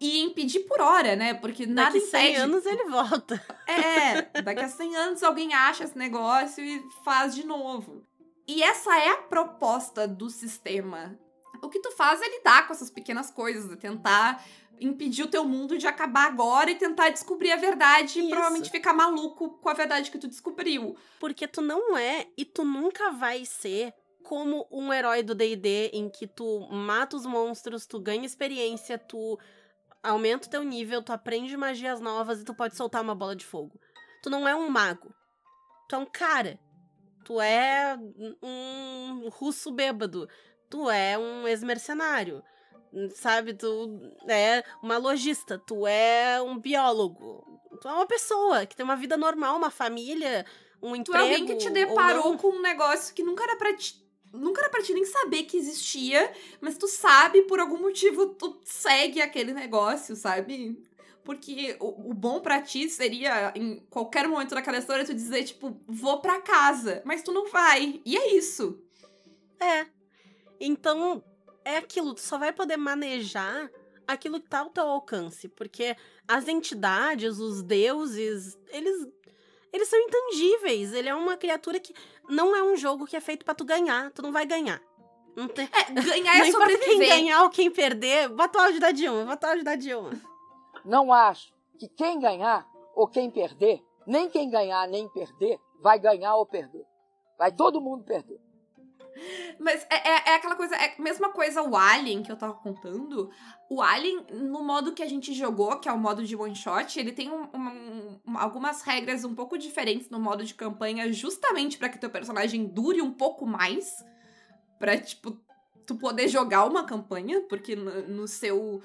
e 0.00 0.20
impedir 0.20 0.60
por 0.60 0.80
hora, 0.80 1.16
né? 1.16 1.34
Porque 1.34 1.66
nada 1.66 1.92
daqui 1.92 1.98
impede. 1.98 2.34
100 2.34 2.36
anos 2.36 2.66
ele 2.66 2.84
volta. 2.84 3.44
É, 3.68 4.40
daqui 4.40 4.62
a 4.62 4.68
100 4.68 4.96
anos 4.96 5.22
alguém 5.22 5.52
acha 5.52 5.84
esse 5.84 5.96
negócio 5.96 6.64
e 6.64 6.82
faz 7.04 7.34
de 7.34 7.46
novo. 7.46 8.02
E 8.46 8.62
essa 8.62 8.96
é 8.98 9.10
a 9.10 9.18
proposta 9.18 10.08
do 10.08 10.30
sistema. 10.30 11.18
O 11.62 11.68
que 11.68 11.78
tu 11.80 11.90
faz 11.92 12.22
é 12.22 12.28
lidar 12.30 12.66
com 12.66 12.72
essas 12.72 12.90
pequenas 12.90 13.30
coisas, 13.30 13.70
é 13.70 13.76
tentar 13.76 14.42
impedir 14.80 15.24
o 15.24 15.28
teu 15.28 15.44
mundo 15.44 15.76
de 15.76 15.86
acabar 15.86 16.26
agora 16.26 16.70
e 16.70 16.76
tentar 16.76 17.10
descobrir 17.10 17.52
a 17.52 17.56
verdade 17.56 18.18
Isso. 18.18 18.20
e 18.20 18.30
provavelmente 18.30 18.70
ficar 18.70 18.94
maluco 18.94 19.50
com 19.58 19.68
a 19.68 19.74
verdade 19.74 20.10
que 20.10 20.18
tu 20.18 20.28
descobriu. 20.28 20.96
Porque 21.20 21.46
tu 21.46 21.60
não 21.60 21.96
é 21.96 22.26
e 22.36 22.44
tu 22.44 22.64
nunca 22.64 23.10
vai 23.10 23.44
ser 23.44 23.92
como 24.22 24.66
um 24.70 24.92
herói 24.92 25.22
do 25.22 25.34
D&D 25.34 25.90
em 25.92 26.08
que 26.08 26.26
tu 26.26 26.60
mata 26.70 27.16
os 27.16 27.24
monstros, 27.24 27.86
tu 27.86 27.98
ganha 27.98 28.26
experiência, 28.26 28.98
tu 28.98 29.38
aumenta 30.08 30.46
o 30.46 30.50
teu 30.50 30.62
nível, 30.64 31.02
tu 31.02 31.12
aprende 31.12 31.56
magias 31.56 32.00
novas 32.00 32.40
e 32.40 32.44
tu 32.44 32.54
pode 32.54 32.76
soltar 32.76 33.02
uma 33.02 33.14
bola 33.14 33.36
de 33.36 33.44
fogo. 33.44 33.78
Tu 34.22 34.30
não 34.30 34.48
é 34.48 34.54
um 34.54 34.68
mago. 34.68 35.14
Tu 35.88 35.94
é 35.94 35.98
um 35.98 36.06
cara. 36.06 36.58
Tu 37.24 37.40
é 37.40 37.98
um 38.42 39.28
russo 39.30 39.70
bêbado. 39.70 40.28
Tu 40.68 40.90
é 40.90 41.18
um 41.18 41.46
ex-mercenário. 41.46 42.42
Sabe? 43.14 43.54
Tu 43.54 44.00
é 44.28 44.64
uma 44.82 44.96
lojista. 44.96 45.58
Tu 45.58 45.86
é 45.86 46.40
um 46.42 46.58
biólogo. 46.58 47.60
Tu 47.80 47.86
é 47.86 47.92
uma 47.92 48.06
pessoa 48.06 48.66
que 48.66 48.74
tem 48.74 48.84
uma 48.84 48.96
vida 48.96 49.16
normal, 49.16 49.56
uma 49.56 49.70
família, 49.70 50.44
um 50.82 50.96
emprego. 50.96 51.12
Tu 51.12 51.16
é 51.16 51.20
alguém 51.20 51.46
que 51.46 51.56
te 51.56 51.70
deparou 51.70 52.36
com 52.36 52.48
um 52.48 52.62
negócio 52.62 53.14
que 53.14 53.22
nunca 53.22 53.44
era 53.44 53.56
pra 53.56 53.76
ti 53.76 54.07
nunca 54.32 54.60
era 54.60 54.70
pra 54.70 54.82
ti 54.82 54.92
nem 54.92 55.04
saber 55.04 55.44
que 55.44 55.56
existia, 55.56 56.32
mas 56.60 56.76
tu 56.76 56.86
sabe, 56.86 57.42
por 57.42 57.60
algum 57.60 57.78
motivo, 57.78 58.26
tu 58.34 58.60
segue 58.64 59.20
aquele 59.20 59.52
negócio, 59.52 60.14
sabe? 60.16 60.82
Porque 61.24 61.76
o, 61.78 62.10
o 62.10 62.14
bom 62.14 62.40
para 62.40 62.62
ti 62.62 62.88
seria, 62.88 63.52
em 63.54 63.80
qualquer 63.90 64.26
momento 64.26 64.54
daquela 64.54 64.78
história, 64.78 65.04
tu 65.04 65.12
dizer, 65.12 65.44
tipo, 65.44 65.78
vou 65.86 66.20
pra 66.20 66.40
casa. 66.40 67.02
Mas 67.04 67.22
tu 67.22 67.32
não 67.32 67.48
vai. 67.50 68.00
E 68.04 68.16
é 68.16 68.34
isso. 68.34 68.82
É. 69.60 69.86
Então, 70.58 71.22
é 71.64 71.76
aquilo, 71.76 72.14
tu 72.14 72.20
só 72.22 72.38
vai 72.38 72.50
poder 72.50 72.78
manejar 72.78 73.70
aquilo 74.06 74.40
que 74.40 74.48
tá 74.48 74.60
ao 74.60 74.70
teu 74.70 74.84
alcance. 74.84 75.48
Porque 75.48 75.94
as 76.26 76.48
entidades, 76.48 77.38
os 77.38 77.62
deuses, 77.62 78.58
eles. 78.68 79.06
Eles 79.78 79.88
são 79.88 80.00
intangíveis. 80.00 80.92
Ele 80.92 81.08
é 81.08 81.14
uma 81.14 81.36
criatura 81.36 81.78
que 81.78 81.94
não 82.28 82.54
é 82.54 82.62
um 82.62 82.76
jogo 82.76 83.06
que 83.06 83.16
é 83.16 83.20
feito 83.20 83.44
para 83.44 83.54
tu 83.54 83.64
ganhar. 83.64 84.10
Tu 84.10 84.20
não 84.20 84.32
vai 84.32 84.44
ganhar. 84.44 84.82
Não 85.36 85.46
tem... 85.46 85.68
É, 85.72 85.92
ganhar 85.92 86.36
é 86.36 86.38
não 86.50 86.50
sobreviver. 86.50 86.84
quem 86.84 86.98
ganhar 86.98 87.42
ou 87.44 87.50
quem 87.50 87.70
perder, 87.70 88.28
bota 88.28 88.58
o 88.58 88.62
áudio 88.62 88.80
da 88.80 88.90
Dilma, 88.90 89.24
bota 89.24 89.46
o 89.46 89.50
áudio 89.50 89.64
da 89.64 89.76
Dilma. 89.76 90.10
Não 90.84 91.12
acho 91.12 91.54
que 91.78 91.86
quem 91.86 92.18
ganhar 92.18 92.66
ou 92.92 93.06
quem 93.06 93.30
perder, 93.30 93.80
nem 94.04 94.28
quem 94.28 94.50
ganhar 94.50 94.88
nem 94.88 95.08
perder, 95.10 95.60
vai 95.80 95.96
ganhar 96.00 96.34
ou 96.34 96.44
perder. 96.44 96.84
Vai 97.38 97.52
todo 97.52 97.80
mundo 97.80 98.02
perder. 98.02 98.40
Mas 99.58 99.86
é, 99.90 99.96
é, 99.96 100.30
é, 100.30 100.34
aquela 100.34 100.54
coisa, 100.54 100.74
é 100.76 100.94
a 100.96 101.02
mesma 101.02 101.30
coisa 101.30 101.62
o 101.62 101.76
Alien 101.76 102.22
que 102.22 102.30
eu 102.30 102.36
tava 102.36 102.54
contando. 102.54 103.30
O 103.68 103.82
Alien, 103.82 104.26
no 104.32 104.62
modo 104.62 104.92
que 104.92 105.02
a 105.02 105.08
gente 105.08 105.32
jogou, 105.34 105.78
que 105.78 105.88
é 105.88 105.92
o 105.92 105.98
modo 105.98 106.24
de 106.24 106.36
one 106.36 106.54
shot, 106.54 106.98
ele 106.98 107.12
tem 107.12 107.30
um, 107.30 107.42
um, 107.54 108.20
um, 108.26 108.38
algumas 108.38 108.82
regras 108.82 109.24
um 109.24 109.34
pouco 109.34 109.58
diferentes 109.58 110.08
no 110.10 110.20
modo 110.20 110.44
de 110.44 110.54
campanha, 110.54 111.12
justamente 111.12 111.78
para 111.78 111.88
que 111.88 111.98
teu 111.98 112.10
personagem 112.10 112.66
dure 112.66 113.02
um 113.02 113.12
pouco 113.12 113.46
mais. 113.46 114.04
Pra, 114.78 114.96
tipo, 114.96 115.36
tu 115.86 115.96
poder 115.96 116.28
jogar 116.28 116.64
uma 116.66 116.84
campanha, 116.84 117.40
porque 117.48 117.74
no, 117.74 118.08
no 118.08 118.28
seu. 118.28 118.80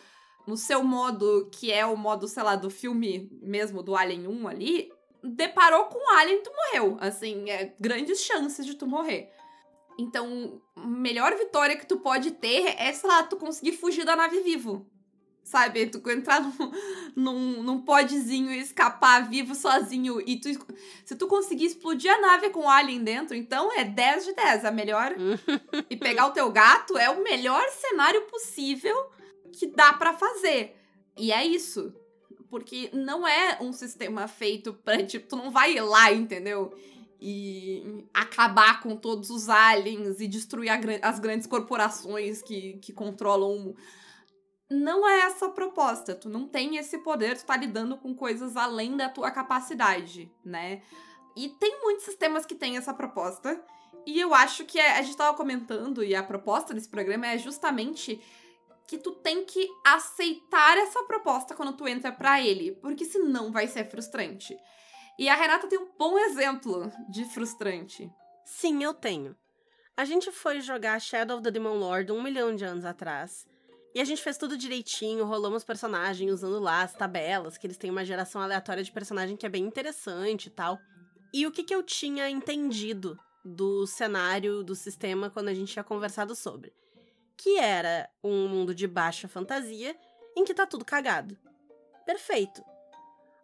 No 0.46 0.58
seu 0.58 0.84
modo, 0.84 1.50
que 1.54 1.72
é 1.72 1.86
o 1.86 1.96
modo, 1.96 2.28
sei 2.28 2.44
lá, 2.44 2.58
do 2.58 2.70
filme 2.70 3.30
mesmo, 3.42 3.82
do 3.82 3.96
Alien 3.96 4.28
1 4.28 4.48
ali, 4.50 4.92
deparou 5.24 5.86
com 5.86 5.98
o 5.98 6.18
Alien 6.18 6.44
tu 6.44 6.52
morreu. 6.52 6.98
Assim, 7.00 7.50
é 7.50 7.74
grandes 7.80 8.20
chances 8.20 8.66
de 8.66 8.76
tu 8.76 8.86
morrer. 8.86 9.32
Então, 9.98 10.62
a 10.76 10.88
melhor 10.88 11.36
vitória 11.36 11.76
que 11.76 11.86
tu 11.86 11.98
pode 11.98 12.32
ter 12.32 12.76
é, 12.78 12.92
sei 12.92 13.10
lá, 13.10 13.24
tu 13.24 13.36
conseguir 13.38 13.74
fugir 13.74 14.06
da 14.06 14.16
nave 14.16 14.42
vivo. 14.42 14.90
Sabe? 15.44 15.86
Tu 15.88 16.10
entrar 16.10 16.42
num, 16.42 16.72
num, 17.16 17.64
num 17.64 17.82
podzinho 17.82 18.52
e 18.52 18.60
escapar 18.60 19.30
vivo 19.30 19.54
sozinho. 19.54 20.22
E 20.26 20.40
tu, 20.40 20.50
se 21.06 21.16
tu 21.16 21.28
conseguir 21.28 21.66
explodir 21.66 22.12
a 22.12 22.22
nave 22.22 22.50
com 22.50 22.62
o 22.62 22.70
alien 22.70 23.04
dentro, 23.04 23.36
então 23.36 23.72
é 23.74 23.84
10 23.84 24.26
de 24.26 24.34
10. 24.34 24.66
A 24.66 24.72
melhor. 24.72 25.14
e 25.90 25.98
pegar 25.98 26.28
o 26.28 26.32
teu 26.32 26.50
gato 26.50 26.98
é 26.98 27.10
o 27.10 27.24
melhor 27.24 27.64
cenário 27.70 28.22
possível 28.24 28.96
que 29.52 29.68
dá 29.68 29.94
para 29.94 30.14
fazer. 30.14 30.76
E 31.18 31.32
é 31.32 31.46
isso. 31.46 31.94
Porque 32.50 32.90
não 32.94 33.28
é 33.28 33.58
um 33.62 33.74
sistema 33.74 34.28
feito 34.28 34.74
pra, 34.74 35.04
tipo, 35.04 35.28
tu 35.28 35.36
não 35.36 35.52
vai 35.52 35.74
ir 35.74 35.82
lá, 35.82 36.12
entendeu? 36.12 36.74
E 37.26 38.06
acabar 38.14 38.82
com 38.82 38.98
todos 38.98 39.30
os 39.30 39.48
aliens 39.48 40.20
e 40.20 40.28
destruir 40.28 40.70
as 41.02 41.20
grandes 41.20 41.48
corporações 41.48 42.42
que, 42.42 42.74
que 42.80 42.92
controlam. 42.92 43.74
Não 44.70 45.08
é 45.08 45.22
essa 45.22 45.46
a 45.46 45.50
proposta. 45.50 46.16
Tu 46.16 46.28
não 46.28 46.46
tem 46.46 46.76
esse 46.76 46.98
poder, 46.98 47.38
tu 47.38 47.46
tá 47.46 47.56
lidando 47.56 47.96
com 47.96 48.14
coisas 48.14 48.58
além 48.58 48.98
da 48.98 49.08
tua 49.08 49.32
capacidade, 49.32 50.30
né? 50.44 50.82
E 51.34 51.48
tem 51.48 51.80
muitos 51.82 52.04
sistemas 52.04 52.46
que 52.46 52.56
têm 52.56 52.76
essa 52.76 52.94
proposta. 52.94 53.64
E 54.06 54.20
eu 54.20 54.34
acho 54.34 54.66
que 54.66 54.78
a 54.78 55.02
gente 55.02 55.16
tava 55.16 55.38
comentando, 55.38 56.04
e 56.04 56.14
a 56.14 56.22
proposta 56.22 56.74
desse 56.74 56.90
programa 56.90 57.28
é 57.28 57.38
justamente 57.38 58.22
que 58.86 58.98
tu 58.98 59.12
tem 59.12 59.46
que 59.46 59.66
aceitar 59.86 60.78
essa 60.78 61.02
proposta 61.04 61.56
quando 61.56 61.72
tu 61.72 61.88
entra 61.88 62.12
para 62.12 62.42
ele, 62.42 62.74
porque 62.74 63.06
senão 63.06 63.50
vai 63.50 63.66
ser 63.66 63.90
frustrante. 63.90 64.58
E 65.18 65.30
a 65.30 65.36
Renata 65.36 65.68
tem 65.68 65.78
um 65.78 65.92
bom 65.98 66.18
exemplo 66.18 66.92
de 67.08 67.24
frustrante. 67.26 68.12
Sim, 68.44 68.84
eu 68.84 68.94
tenho. 68.94 69.36
A 69.96 70.06
gente 70.06 70.32
foi 70.32 70.60
jogar 70.60 71.00
Shadow 71.00 71.38
of 71.38 71.44
the 71.44 71.52
Demon 71.52 71.76
Lord 71.76 72.12
um 72.12 72.22
milhão 72.22 72.56
de 72.56 72.66
anos 72.66 72.84
atrás. 72.84 73.46
E 73.94 74.02
a 74.02 74.04
gente 74.04 74.24
fez 74.24 74.40
tudo 74.40 74.58
direitinho, 74.58 75.24
rolamos 75.26 75.58
os 75.58 75.64
personagens 75.64 76.32
usando 76.32 76.60
lá 76.60 76.82
as 76.82 76.94
tabelas, 76.94 77.60
que 77.60 77.68
eles 77.68 77.78
têm 77.78 77.92
uma 77.92 78.04
geração 78.04 78.42
aleatória 78.42 78.84
de 78.84 78.92
personagem 78.92 79.38
que 79.38 79.46
é 79.46 79.50
bem 79.50 79.64
interessante 79.64 80.48
e 80.48 80.50
tal. 80.50 80.80
E 81.32 81.46
o 81.46 81.52
que, 81.52 81.64
que 81.64 81.76
eu 81.76 81.84
tinha 81.84 82.28
entendido 82.28 83.16
do 83.46 83.86
cenário, 83.86 84.64
do 84.64 84.74
sistema, 84.74 85.30
quando 85.30 85.50
a 85.50 85.54
gente 85.54 85.72
tinha 85.72 85.84
conversado 85.84 86.36
sobre? 86.36 86.74
Que 87.38 87.60
era 87.60 88.10
um 88.24 88.48
mundo 88.48 88.74
de 88.74 88.88
baixa 88.88 89.28
fantasia 89.28 89.96
em 90.36 90.44
que 90.44 90.56
tá 90.56 90.66
tudo 90.66 90.84
cagado. 90.84 91.38
Perfeito 92.04 92.64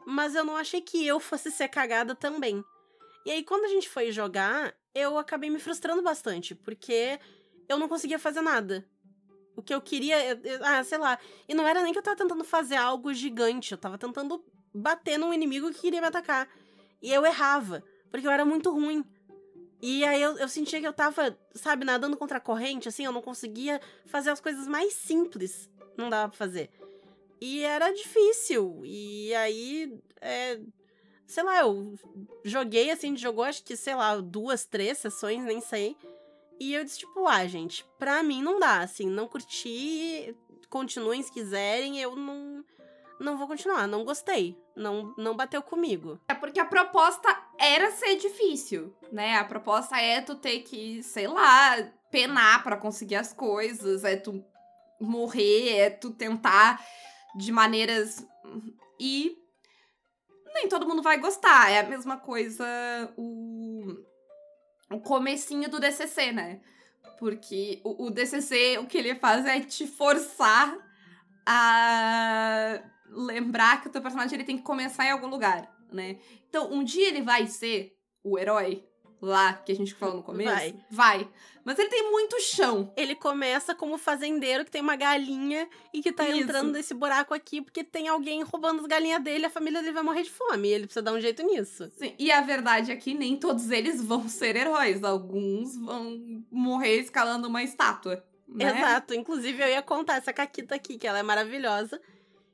mas 0.10 0.34
eu 0.34 0.44
não 0.44 0.58
achei 0.58 0.82
que 0.82 1.06
eu 1.06 1.20
fosse 1.20 1.52
ser 1.52 1.68
cagada 1.68 2.16
também. 2.16 2.64
E 3.26 3.32
aí, 3.32 3.44
quando 3.44 3.66
a 3.66 3.68
gente 3.68 3.88
foi 3.88 4.12
jogar, 4.12 4.74
eu 4.96 5.18
acabei 5.18 5.50
me 5.50 5.60
frustrando 5.60 6.02
bastante, 6.02 6.56
porque 6.56 7.20
eu 7.68 7.78
não 7.78 7.88
conseguia 7.88 8.18
fazer 8.18 8.42
nada. 8.42 8.86
O 9.56 9.62
que 9.62 9.74
eu 9.74 9.82
queria. 9.82 10.18
Ah, 10.62 10.84
sei 10.84 10.98
lá. 10.98 11.20
E 11.48 11.54
não 11.54 11.68
era 11.68 11.84
nem 11.84 11.94
que 11.94 12.00
eu 12.00 12.04
tava 12.04 12.18
tentando 12.18 12.44
fazer 12.44 12.76
algo 12.76 13.14
gigante, 13.14 13.72
eu 13.72 13.78
tava 13.78 13.98
tentando 13.98 14.44
bater 14.74 15.18
num 15.20 15.34
inimigo 15.34 15.72
que 15.72 15.82
queria 15.82 16.02
me 16.02 16.08
atacar. 16.08 16.50
E 17.02 17.14
eu 17.14 17.26
errava, 17.26 17.84
porque 18.10 18.26
eu 18.26 18.32
era 18.32 18.44
muito 18.44 18.72
ruim. 18.72 19.06
E 19.82 20.04
aí 20.04 20.22
eu, 20.22 20.38
eu 20.38 20.50
sentia 20.50 20.80
que 20.80 20.88
eu 20.88 20.94
tava, 20.94 21.38
sabe, 21.54 21.86
nadando 21.86 22.18
contra 22.18 22.38
a 22.38 22.42
corrente, 22.42 22.90
assim, 22.90 23.06
eu 23.06 23.12
não 23.12 23.22
conseguia 23.22 23.80
fazer 24.08 24.32
as 24.32 24.42
coisas 24.42 24.68
mais 24.68 24.94
simples. 24.94 25.70
Não 25.96 26.10
dava 26.10 26.30
pra 26.30 26.38
fazer. 26.38 26.70
E 27.42 27.64
era 27.64 27.92
difícil. 27.92 28.82
E 28.84 29.34
aí, 29.36 30.00
é, 30.22 30.60
sei 31.26 31.44
lá, 31.44 31.60
eu 31.60 31.94
joguei 32.44 32.90
assim, 32.92 33.16
jogou 33.16 33.44
acho 33.44 33.64
que, 33.64 33.76
sei 33.76 33.96
lá, 33.96 34.18
duas, 34.18 34.66
três 34.66 34.98
sessões, 34.98 35.44
nem 35.44 35.62
sei. 35.62 35.96
E 36.60 36.74
eu 36.74 36.84
disse, 36.84 37.00
tipo, 37.00 37.26
ah, 37.28 37.48
gente, 37.48 37.86
pra 37.98 38.22
mim 38.22 38.42
não 38.42 38.60
dá, 38.60 38.80
assim, 38.80 39.08
não 39.08 39.28
curti, 39.28 40.36
continuem 40.70 41.24
se 41.24 41.32
quiserem, 41.32 42.00
eu 42.00 42.16
não, 42.18 42.66
não 43.20 43.38
vou 43.38 43.48
continuar, 43.48 43.88
não 43.88 44.04
gostei, 44.04 44.58
não, 44.76 45.14
não 45.18 45.38
bateu 45.38 45.62
comigo. 45.62 46.20
É 46.28 46.34
porque 46.34 46.60
a 46.60 46.66
proposta 46.66 47.30
era 47.58 47.92
ser 47.92 48.18
difícil, 48.18 48.94
né? 49.10 49.38
A 49.38 49.46
proposta 49.46 49.98
é 49.98 50.20
tu 50.20 50.36
ter 50.36 50.60
que, 50.62 51.02
sei 51.02 51.28
lá, 51.28 51.78
penar 52.12 52.62
para 52.64 52.76
conseguir 52.76 53.16
as 53.16 53.32
coisas, 53.32 54.04
é 54.04 54.18
tu 54.18 54.44
morrer, 55.00 55.78
é 55.78 55.90
tu 55.90 56.12
tentar 56.12 56.86
de 57.36 57.52
maneiras. 57.52 58.26
E 59.00 59.38
nem 60.54 60.68
todo 60.68 60.88
mundo 60.88 61.02
vai 61.02 61.20
gostar. 61.20 61.72
É 61.72 61.80
a 61.80 61.90
mesma 61.90 62.18
coisa 62.18 62.66
o, 63.18 63.96
o 64.92 65.00
comecinho 65.00 65.70
do 65.70 65.80
DCC, 65.80 66.32
né? 66.32 66.62
Porque 67.18 67.82
o, 67.84 68.08
o 68.08 68.12
DCC, 68.12 68.78
o 68.78 68.88
que 68.88 68.98
ele 68.98 69.16
faz 69.16 69.46
é 69.46 69.60
te 69.60 69.86
forçar 69.86 70.78
a 71.46 72.82
lembrar 73.10 73.82
que 73.82 73.88
o 73.88 73.92
teu 73.92 74.02
personagem 74.02 74.36
ele 74.36 74.46
tem 74.46 74.58
que 74.58 74.64
começar 74.64 75.06
em 75.06 75.12
algum 75.12 75.28
lugar, 75.28 75.70
né? 75.92 76.20
Então, 76.48 76.72
um 76.72 76.84
dia 76.84 77.08
ele 77.08 77.22
vai 77.22 77.48
ser 77.48 77.98
o 78.24 78.38
herói 78.38 78.89
lá 79.22 79.54
que 79.54 79.72
a 79.72 79.76
gente 79.76 79.94
falou 79.94 80.18
no 80.18 80.24
começo? 80.24 80.50
Vai. 80.50 80.76
Vai. 80.90 81.30
Mas 81.64 81.78
ele 81.78 81.90
tem 81.90 82.10
muito 82.10 82.40
chão. 82.42 82.92
Ele 82.96 83.14
começa 83.14 83.76
como 83.76 83.98
fazendeiro 83.98 84.66
que 84.66 84.72
tem 84.72 84.82
uma 84.82 84.96
galinha 84.96 85.68
e 85.94 86.02
que 86.02 86.12
tá 86.12 86.28
Isso. 86.28 86.40
entrando 86.40 86.72
nesse 86.72 86.94
buraco 86.94 87.34
aqui 87.34 87.62
porque 87.62 87.84
tem 87.84 88.08
alguém 88.08 88.42
roubando 88.44 88.80
as 88.82 88.88
galinhas 88.88 89.22
dele, 89.22 89.46
a 89.46 89.50
família 89.50 89.82
dele 89.82 89.94
vai 89.94 90.04
morrer 90.04 90.24
de 90.24 90.32
fome. 90.32 90.68
E 90.68 90.72
ele 90.72 90.86
precisa 90.86 91.04
dar 91.04 91.14
um 91.14 91.20
jeito 91.20 91.44
nisso. 91.44 91.92
Sim, 91.98 92.16
E 92.18 92.32
a 92.32 92.42
verdade 92.42 92.92
é 92.92 92.96
que 92.96 93.14
nem 93.14 93.38
todos 93.38 93.70
eles 93.70 94.02
vão 94.04 94.28
ser 94.28 94.56
heróis. 94.56 95.04
Alguns 95.04 95.78
vão 95.78 96.44
morrer 96.50 97.02
escalando 97.02 97.48
uma 97.48 97.62
estátua. 97.62 98.24
Né? 98.48 98.66
Exato. 98.66 99.14
Inclusive, 99.14 99.62
eu 99.62 99.68
ia 99.68 99.82
contar 99.82 100.16
essa 100.16 100.34
caquita 100.34 100.76
aqui, 100.76 100.98
que 100.98 101.06
ela 101.06 101.20
é 101.20 101.24
maravilhosa. 101.24 102.02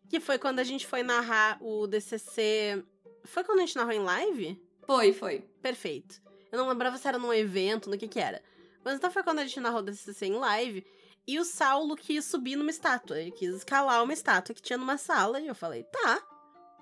Que 0.09 0.19
foi 0.19 0.37
quando 0.37 0.59
a 0.59 0.63
gente 0.63 0.85
foi 0.85 1.03
narrar 1.03 1.57
o 1.61 1.87
DCC. 1.87 2.83
Foi 3.23 3.43
quando 3.43 3.59
a 3.59 3.61
gente 3.61 3.75
narrou 3.75 3.93
em 3.93 3.99
live? 3.99 4.61
Foi, 4.85 5.13
foi. 5.13 5.39
Perfeito. 5.61 6.21
Eu 6.51 6.57
não 6.59 6.67
lembrava 6.69 6.97
se 6.97 7.07
era 7.07 7.17
num 7.17 7.33
evento, 7.33 7.89
no 7.89 7.97
que 7.97 8.07
que 8.07 8.19
era. 8.19 8.41
Mas 8.83 8.95
então 8.95 9.09
foi 9.11 9.23
quando 9.23 9.39
a 9.39 9.43
gente 9.45 9.59
narrou 9.59 9.81
DCC 9.81 10.27
em 10.27 10.33
live. 10.35 10.85
E 11.27 11.39
o 11.39 11.43
Saulo 11.43 11.95
quis 11.95 12.23
subir 12.25 12.55
numa 12.55 12.69
estátua. 12.69 13.19
Ele 13.19 13.31
quis 13.31 13.55
escalar 13.55 14.03
uma 14.03 14.13
estátua 14.13 14.53
que 14.53 14.61
tinha 14.61 14.77
numa 14.77 14.97
sala. 14.97 15.41
E 15.41 15.47
eu 15.47 15.55
falei, 15.55 15.83
tá, 15.83 16.21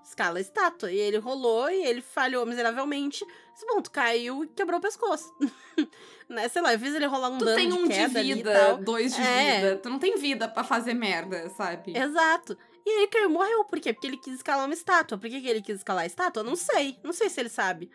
escala 0.03 0.37
a 0.37 0.41
estátua. 0.41 0.91
E 0.91 0.97
ele 0.97 1.17
rolou 1.17 1.69
e 1.69 1.85
ele 1.85 2.01
falhou 2.01 2.45
miseravelmente. 2.45 3.25
Disse, 3.53 3.65
bom, 3.65 3.81
tu 3.81 3.89
caiu 3.89 4.43
e 4.43 4.47
quebrou 4.47 4.79
o 4.79 4.81
pescoço. 4.81 5.33
né? 6.27 6.49
Sei 6.49 6.61
lá, 6.61 6.73
eu 6.73 6.79
fiz 6.79 6.93
ele 6.93 7.05
rolar 7.05 7.29
um 7.29 7.37
Tu 7.37 7.45
dano 7.45 7.55
tem 7.57 7.69
de 7.69 7.73
um 7.73 7.83
de 7.83 7.93
queda 7.93 8.19
ali 8.19 8.31
e 8.31 8.33
vida, 8.33 8.77
dois 8.83 9.15
de 9.15 9.21
É. 9.21 9.55
vida. 9.55 9.77
Tu 9.77 9.89
não 9.89 9.97
tem 9.99 10.17
vida 10.17 10.49
pra 10.49 10.63
fazer 10.63 10.93
merda, 10.93 11.49
sabe? 11.51 11.97
Exato. 11.97 12.57
E 12.85 12.97
ele 12.97 13.07
caiu 13.07 13.29
e 13.29 13.33
morreu. 13.33 13.63
Por 13.63 13.79
quê? 13.79 13.93
Porque 13.93 14.07
ele 14.07 14.17
quis 14.17 14.33
escalar 14.35 14.65
uma 14.65 14.73
estátua. 14.73 15.17
Por 15.17 15.29
que, 15.29 15.39
que 15.39 15.47
ele 15.47 15.61
quis 15.61 15.77
escalar 15.77 16.03
a 16.03 16.07
estátua? 16.07 16.41
Eu 16.41 16.45
não 16.45 16.57
sei. 16.57 16.97
Não 17.01 17.13
sei 17.13 17.29
se 17.29 17.39
ele 17.39 17.47
sabe. 17.49 17.89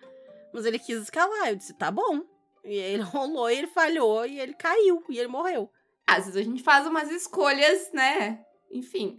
Mas 0.52 0.64
ele 0.64 0.78
quis 0.78 1.02
escalar. 1.02 1.48
Eu 1.48 1.56
disse, 1.56 1.74
tá 1.74 1.90
bom. 1.90 2.22
E 2.64 2.74
ele 2.74 3.02
rolou 3.04 3.50
e 3.50 3.58
ele 3.58 3.66
falhou 3.68 4.26
e 4.26 4.40
ele 4.40 4.54
caiu 4.54 5.02
e 5.08 5.18
ele 5.18 5.28
morreu. 5.28 5.70
Às 6.06 6.24
vezes 6.24 6.36
a 6.36 6.42
gente 6.42 6.62
faz 6.62 6.86
umas 6.86 7.10
escolhas, 7.10 7.92
né? 7.92 8.42
Enfim. 8.70 9.18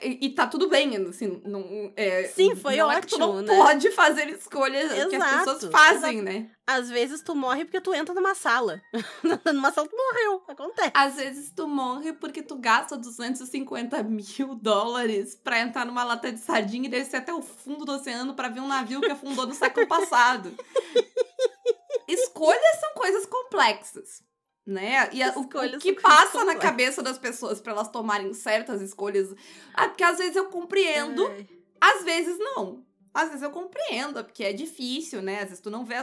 E, 0.00 0.26
e 0.26 0.30
tá 0.30 0.46
tudo 0.46 0.68
bem, 0.68 0.96
assim, 1.08 1.42
não, 1.44 1.92
é, 1.96 2.24
Sim, 2.28 2.54
foi 2.54 2.76
não 2.76 2.90
é 2.90 3.00
que 3.00 3.08
tu 3.08 3.16
ótimo, 3.16 3.32
não 3.34 3.42
né? 3.42 3.56
pode 3.56 3.90
fazer 3.90 4.28
escolhas 4.28 4.92
que 4.92 5.00
as 5.00 5.12
Exato, 5.12 5.54
pessoas 5.54 5.72
fazem, 5.72 6.22
né? 6.22 6.50
Às 6.66 6.88
vezes 6.88 7.20
tu 7.22 7.34
morre 7.34 7.64
porque 7.64 7.80
tu 7.80 7.92
entra 7.94 8.14
numa 8.14 8.34
sala. 8.34 8.80
numa 9.52 9.72
sala 9.72 9.88
tu 9.88 9.96
morreu. 9.96 10.42
Acontece. 10.48 10.90
Às 10.94 11.16
vezes 11.16 11.52
tu 11.54 11.66
morre 11.66 12.12
porque 12.12 12.42
tu 12.42 12.56
gasta 12.56 12.96
250 12.96 14.02
mil 14.04 14.54
dólares 14.54 15.34
pra 15.34 15.60
entrar 15.60 15.84
numa 15.84 16.04
lata 16.04 16.30
de 16.30 16.38
sardinha 16.38 16.86
e 16.86 16.90
descer 16.90 17.16
até 17.16 17.32
o 17.32 17.42
fundo 17.42 17.84
do 17.84 17.92
oceano 17.92 18.34
pra 18.34 18.48
ver 18.48 18.60
um 18.60 18.68
navio 18.68 19.00
que 19.00 19.10
afundou 19.10 19.46
no 19.46 19.54
século 19.54 19.86
passado. 19.86 20.52
Escolhas 22.08 22.80
são 22.80 22.94
coisas 22.94 23.26
complexas, 23.26 24.22
né? 24.66 25.08
E 25.12 25.22
a- 25.22 25.32
o, 25.36 25.42
o 25.42 25.78
que 25.78 25.92
passa 25.94 26.44
na 26.44 26.56
cabeça 26.56 27.02
das 27.02 27.18
pessoas 27.18 27.60
pra 27.60 27.72
elas 27.72 27.88
tomarem 27.88 28.32
certas 28.34 28.80
escolhas. 28.82 29.32
Ah, 29.72 29.88
porque 29.88 30.02
às 30.04 30.18
vezes 30.18 30.34
eu 30.36 30.46
compreendo, 30.46 31.26
Ai. 31.28 31.46
às 31.80 32.02
vezes 32.04 32.36
não. 32.38 32.84
Às 33.14 33.28
vezes 33.28 33.42
eu 33.42 33.50
compreendo, 33.50 34.22
porque 34.24 34.44
é 34.44 34.52
difícil, 34.52 35.22
né? 35.22 35.36
Às 35.38 35.44
vezes 35.48 35.60
tu 35.60 35.70
não 35.70 35.84
vê. 35.86 35.94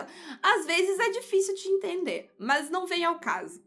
Às 0.42 0.66
vezes 0.66 0.98
é 1.00 1.10
difícil 1.12 1.54
de 1.54 1.68
entender, 1.68 2.32
mas 2.40 2.70
não 2.72 2.88
vem 2.88 3.04
ao 3.06 3.20
caso. 3.20 3.62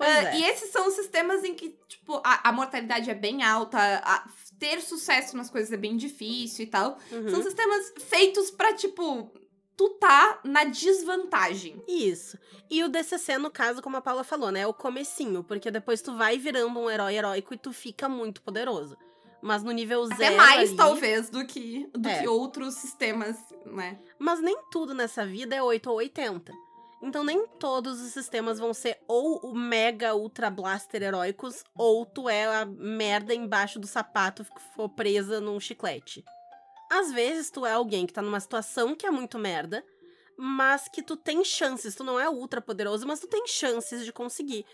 Ah, 0.00 0.24
é. 0.24 0.36
E 0.38 0.44
esses 0.44 0.70
são 0.70 0.86
os 0.86 0.94
sistemas 0.94 1.42
em 1.44 1.54
que, 1.54 1.76
tipo, 1.88 2.20
a, 2.24 2.48
a 2.50 2.52
mortalidade 2.52 3.10
é 3.10 3.14
bem 3.14 3.42
alta, 3.42 3.78
a- 4.04 4.24
ter 4.58 4.80
sucesso 4.82 5.36
nas 5.36 5.48
coisas 5.50 5.72
é 5.72 5.76
bem 5.76 5.96
difícil 5.96 6.64
e 6.64 6.68
tal. 6.68 6.98
Uhum. 7.10 7.28
São 7.30 7.42
sistemas 7.42 7.92
feitos 8.06 8.50
pra, 8.50 8.72
tipo, 8.74 9.32
tu 9.78 9.88
tá 9.98 10.40
na 10.44 10.64
desvantagem. 10.64 11.82
Isso. 11.88 12.36
E 12.68 12.82
o 12.84 12.88
DCC, 12.88 13.38
no 13.38 13.50
caso, 13.50 13.80
como 13.80 13.96
a 13.96 14.00
Paula 14.02 14.22
falou, 14.24 14.50
né? 14.50 14.60
É 14.60 14.66
o 14.66 14.74
comecinho. 14.74 15.42
Porque 15.44 15.70
depois 15.70 16.02
tu 16.02 16.16
vai 16.16 16.36
virando 16.36 16.78
um 16.78 16.90
herói 16.90 17.14
heróico 17.14 17.54
e 17.54 17.56
tu 17.56 17.72
fica 17.72 18.08
muito 18.08 18.42
poderoso. 18.42 18.96
Mas 19.40 19.62
no 19.62 19.70
nível 19.70 20.02
Até 20.04 20.16
zero 20.16 20.36
mais, 20.36 20.68
ali- 20.70 20.76
talvez, 20.76 21.30
do 21.30 21.46
que, 21.46 21.88
do 21.96 22.08
É. 22.08 22.20
que 22.20 22.28
outros 22.28 22.74
sistemas, 22.74 23.36
né? 23.64 23.98
Mas 24.18 24.40
nem 24.40 24.58
tudo 24.70 24.92
nessa 24.92 25.24
vida 25.24 25.54
é 25.54 25.62
8 25.62 25.88
ou 25.88 25.96
80. 25.96 26.52
Então 27.00 27.22
nem 27.22 27.46
todos 27.60 28.00
os 28.00 28.10
sistemas 28.12 28.58
vão 28.58 28.74
ser 28.74 28.98
ou 29.06 29.38
o 29.44 29.54
mega 29.54 30.16
ultra 30.16 30.50
blaster 30.50 31.00
heróicos, 31.04 31.62
ou 31.72 32.04
tu 32.04 32.28
é 32.28 32.46
a 32.46 32.64
merda 32.66 33.32
embaixo 33.32 33.78
do 33.78 33.86
sapato 33.86 34.42
que 34.44 34.60
for 34.74 34.88
presa 34.88 35.40
num 35.40 35.60
chiclete. 35.60 36.24
Às 36.90 37.12
vezes 37.12 37.50
tu 37.50 37.66
é 37.66 37.72
alguém 37.72 38.06
que 38.06 38.12
tá 38.12 38.22
numa 38.22 38.40
situação 38.40 38.94
que 38.94 39.06
é 39.06 39.10
muito 39.10 39.38
merda, 39.38 39.84
mas 40.36 40.88
que 40.88 41.02
tu 41.02 41.16
tem 41.16 41.44
chances, 41.44 41.94
tu 41.94 42.04
não 42.04 42.18
é 42.18 42.28
ultra 42.28 42.60
poderoso, 42.60 43.06
mas 43.06 43.20
tu 43.20 43.26
tem 43.26 43.46
chances 43.46 44.04
de 44.04 44.12
conseguir. 44.12 44.64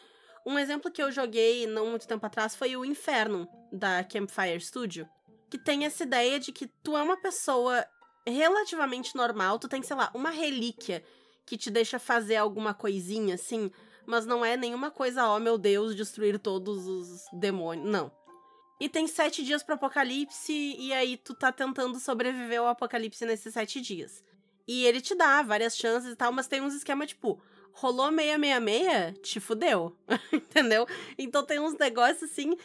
Um 0.47 0.59
exemplo 0.59 0.91
que 0.91 1.03
eu 1.03 1.11
joguei 1.11 1.67
não 1.67 1.87
muito 1.87 2.07
tempo 2.07 2.25
atrás 2.27 2.55
foi 2.55 2.77
o 2.77 2.85
Inferno, 2.85 3.49
da 3.73 4.05
Campfire 4.05 4.61
Studio, 4.61 5.09
que 5.51 5.59
tem 5.59 5.85
essa 5.85 6.03
ideia 6.03 6.39
de 6.39 6.53
que 6.53 6.67
tu 6.67 6.97
é 6.97 7.03
uma 7.03 7.17
pessoa 7.17 7.85
relativamente 8.27 9.17
normal, 9.17 9.59
tu 9.59 9.69
tem, 9.69 9.83
sei 9.83 9.97
lá, 9.97 10.11
uma 10.15 10.31
relíquia 10.31 11.03
que 11.47 11.57
te 11.57 11.71
deixa 11.71 11.99
fazer 11.99 12.37
alguma 12.37 12.75
coisinha 12.75 13.35
assim, 13.35 13.71
mas 14.07 14.27
não 14.27 14.45
é 14.45 14.57
nenhuma 14.57 14.91
coisa, 14.91 15.27
ó 15.27 15.39
meu 15.39 15.59
Deus, 15.59 15.97
destruir 15.97 16.39
todos 16.39 16.87
os 16.87 17.23
demônios. 17.33 17.91
Não. 17.91 18.13
E 18.81 18.89
tem 18.89 19.07
sete 19.07 19.45
dias 19.45 19.63
pro 19.63 19.75
apocalipse, 19.75 20.53
e 20.53 20.93
aí 20.93 21.17
tu 21.17 21.35
tá 21.35 21.53
tentando 21.53 21.99
sobreviver 22.01 22.61
ao 22.61 22.69
apocalipse 22.69 23.25
nesses 23.25 23.55
sete 23.55 23.81
dias. 23.81 24.23
E 24.67 24.85
ele 24.87 25.01
te 25.01 25.15
dá 25.15 25.43
várias 25.43 25.77
chances 25.77 26.13
e 26.13 26.17
tal, 26.17 26.33
mas 26.33 26.49
tem 26.49 26.61
uns 26.61 26.75
esquemas 26.75 27.09
tipo, 27.09 27.41
rolou 27.73 28.11
666, 28.11 29.19
te 29.23 29.41
fudeu. 29.41 29.97
Entendeu? 30.33 30.87
Então 31.19 31.45
tem 31.45 31.61
uns 31.61 31.77
negócios 31.79 32.31
assim, 32.31 32.57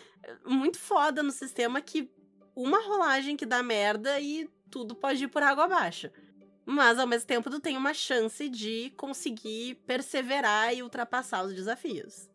muito 0.46 0.80
foda 0.80 1.22
no 1.22 1.32
sistema 1.32 1.82
que 1.82 2.10
uma 2.56 2.80
rolagem 2.80 3.36
que 3.38 3.46
dá 3.46 3.62
merda 3.62 4.20
e 4.20 4.50
tudo 4.70 4.96
pode 4.96 5.24
ir 5.24 5.28
por 5.28 5.44
água 5.44 5.66
abaixo. 5.66 6.10
Mas 6.66 7.00
ao 7.00 7.08
mesmo 7.08 7.28
tempo 7.28 7.50
tu 7.50 7.60
tem 7.60 7.76
uma 7.76 7.94
chance 7.94 8.48
de 8.48 8.92
conseguir 8.96 9.76
perseverar 9.88 10.74
e 10.74 10.84
ultrapassar 10.84 11.44
os 11.44 11.54
desafios. 11.54 12.30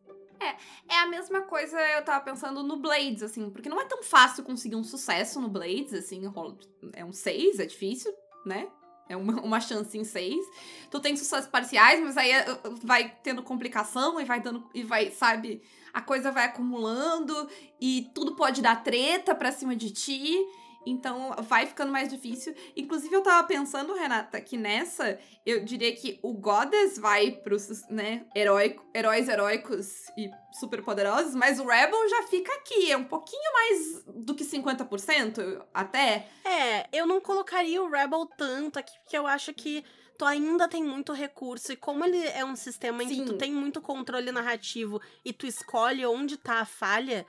É 0.89 0.99
a 0.99 1.07
mesma 1.07 1.43
coisa, 1.43 1.81
eu 1.91 2.05
tava 2.05 2.25
pensando 2.25 2.63
no 2.63 2.77
Blades, 2.77 3.23
assim, 3.23 3.51
porque 3.51 3.69
não 3.69 3.81
é 3.81 3.85
tão 3.85 4.03
fácil 4.03 4.45
conseguir 4.45 4.77
um 4.77 4.85
sucesso 4.85 5.41
no 5.41 5.49
Blades, 5.49 5.95
assim, 5.95 6.23
é 6.93 7.05
um 7.05 7.13
6, 7.13 7.59
é 7.59 7.67
difícil, 7.67 8.13
né? 8.45 8.69
É 9.09 9.17
uma, 9.17 9.41
uma 9.43 9.61
chance 9.61 9.97
em 9.97 10.05
6. 10.05 10.45
Tu 10.91 11.01
tem 11.01 11.17
sucessos 11.17 11.51
parciais, 11.51 12.01
mas 12.01 12.17
aí 12.17 12.31
é, 12.31 12.47
vai 12.83 13.15
tendo 13.23 13.43
complicação 13.43 14.21
e 14.21 14.25
vai 14.25 14.41
dando. 14.41 14.67
E 14.75 14.83
vai, 14.83 15.11
sabe? 15.11 15.63
A 15.93 16.01
coisa 16.01 16.33
vai 16.33 16.47
acumulando 16.47 17.49
e 17.81 18.11
tudo 18.15 18.35
pode 18.35 18.63
dar 18.63 18.83
treta 18.83 19.35
pra 19.35 19.53
cima 19.53 19.77
de 19.77 19.91
ti. 19.91 20.35
Então 20.87 21.35
vai 21.43 21.67
ficando 21.67 21.93
mais 21.93 22.09
difícil. 22.09 22.55
Inclusive, 22.77 23.15
eu 23.15 23.23
tava 23.23 23.47
pensando, 23.47 23.95
Renata, 23.95 24.41
que 24.41 24.57
nessa 24.57 25.19
eu 25.45 25.65
diria 25.65 25.95
que 25.95 26.19
o 26.23 26.33
Goddess 26.33 26.99
vai 26.99 27.31
pros, 27.31 27.87
né, 27.89 28.27
heróico, 28.35 28.85
heróis 28.95 29.29
heróicos 29.29 30.09
e 30.17 30.31
super 30.53 30.83
poderosos, 30.83 31.35
mas 31.35 31.59
o 31.59 31.67
Rebel 31.67 32.09
já 32.09 32.23
fica 32.25 32.53
aqui. 32.55 32.91
É 32.91 32.97
um 32.97 33.05
pouquinho 33.05 33.53
mais 33.53 34.05
do 34.07 34.35
que 34.35 34.45
50%, 34.45 35.65
até. 35.73 36.29
É, 36.45 36.89
eu 36.93 37.07
não 37.07 37.21
colocaria 37.21 37.83
o 37.83 37.91
Rebel 37.91 38.27
tanto 38.37 38.79
aqui, 38.79 38.93
porque 39.01 39.17
eu 39.17 39.27
acho 39.27 39.53
que 39.53 39.85
tu 40.17 40.25
ainda 40.25 40.69
tem 40.69 40.83
muito 40.83 41.13
recurso. 41.13 41.73
E 41.73 41.77
como 41.77 42.05
ele 42.05 42.25
é 42.29 42.45
um 42.45 42.57
sistema 42.57 43.03
em 43.03 43.09
Sim. 43.09 43.21
que 43.21 43.27
tu 43.27 43.37
tem 43.37 43.53
muito 43.53 43.81
controle 43.81 44.31
narrativo 44.31 45.01
e 45.25 45.33
tu 45.33 45.47
escolhe 45.47 46.05
onde 46.07 46.37
tá 46.37 46.61
a 46.61 46.65
falha, 46.65 47.27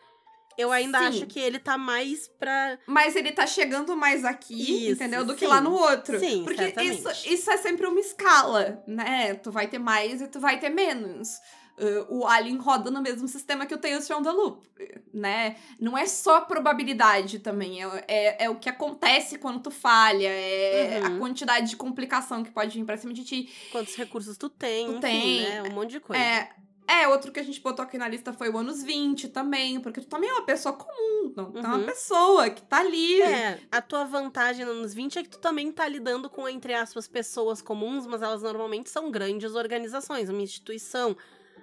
eu 0.58 0.72
ainda 0.72 1.00
sim. 1.00 1.06
acho 1.06 1.26
que 1.28 1.39
ele 1.39 1.60
tá 1.60 1.78
mais 1.78 2.28
pra. 2.28 2.78
Mas 2.88 3.15
ele 3.15 3.32
tá 3.32 3.46
chegando 3.46 3.96
mais 3.96 4.24
aqui, 4.24 4.89
isso, 4.89 4.94
entendeu? 4.94 5.26
Do 5.26 5.34
sim. 5.34 5.39
que 5.39 5.48
lá 5.48 5.62
no 5.62 5.74
outro. 5.74 6.20
Sim, 6.20 6.44
Porque 6.44 6.74
isso, 6.82 7.10
isso 7.28 7.50
é 7.52 7.58
sempre 7.58 7.88
uma 7.88 8.00
escala, 8.00 8.84
né? 8.88 9.36
Tu 9.36 9.52
vai 9.52 9.68
ter 9.68 9.80
mais 9.80 10.22
e 10.22 10.28
tu 10.28 10.39
vai 10.39 10.60
ter 10.60 10.70
menos. 10.70 11.39
Uh, 11.78 12.20
o 12.20 12.26
Alien 12.26 12.56
roda 12.56 12.89
no 12.89 13.02
mesmo 13.02 13.28
sistema 13.28 13.65
que 13.65 13.74
eu 13.74 13.78
tenho 13.78 14.00
o 14.00 14.24
the 14.24 14.32
Loop, 14.32 14.65
né? 15.13 15.58
Não 15.78 15.98
é 15.98 16.06
só 16.06 16.39
probabilidade 16.39 17.39
também, 17.39 17.84
é, 17.84 18.06
é, 18.08 18.46
é 18.46 18.50
o 18.50 18.56
que 18.56 18.70
acontece 18.70 19.38
quando 19.38 19.60
tu 19.60 19.70
falha, 19.70 20.30
é 20.30 21.02
uhum. 21.02 21.15
a 21.18 21.20
quantidade 21.20 21.70
de 21.70 21.76
complicação 21.76 22.46
que 22.46 22.52
pode 22.52 22.80
vir 22.80 22.86
pra 22.86 22.96
cima 22.96 23.13
de 23.13 23.26
ti. 23.26 23.50
Quantos 23.74 23.94
recursos 23.96 24.38
tu 24.38 24.48
tem, 24.48 24.86
tu 24.86 24.91
enfim, 24.94 25.02
tem, 25.02 25.41
né? 25.41 25.63
Um 25.63 25.74
monte 25.74 25.91
de 25.91 26.00
coisa. 26.00 26.24
É, 26.24 26.50
é, 26.88 27.08
outro 27.08 27.32
que 27.32 27.39
a 27.39 27.43
gente 27.43 27.60
botou 27.62 27.84
aqui 27.84 27.98
na 27.98 28.08
lista 28.08 28.32
foi 28.32 28.50
o 28.50 28.58
anos 28.58 28.84
20 28.84 29.30
também, 29.30 29.80
porque 29.80 30.02
tu 30.02 30.08
também 30.08 30.30
é 30.30 30.34
uma 30.34 30.45
pessoa 30.45 30.74
comum, 30.74 31.34
não, 31.36 31.52
tu 31.52 31.58
é 31.58 31.62
uma 31.62 31.78
uhum. 31.78 31.86
pessoa 31.86 32.50
que 32.50 32.62
tá 32.62 32.80
ali. 32.80 33.21
É, 33.21 33.60
a 33.71 33.82
tua 33.82 34.04
vantagem 34.06 34.65
nos 34.65 34.78
anos 34.78 34.93
20 34.93 35.19
é 35.19 35.24
que 35.24 35.30
tu 35.30 35.39
também 35.39 35.71
tá 35.71 35.88
lidando 35.88 36.30
com, 36.30 36.48
entre 36.48 36.74
aspas, 36.74 37.08
pessoas 37.08 37.62
comuns, 37.62 38.06
mas 38.06 38.21
elas 38.21 38.41
normalmente 38.41 38.89
são 38.89 39.10
grandes 39.10 39.56
organizações, 39.56 40.30
uma 40.30 40.41
instituição, 40.41 41.17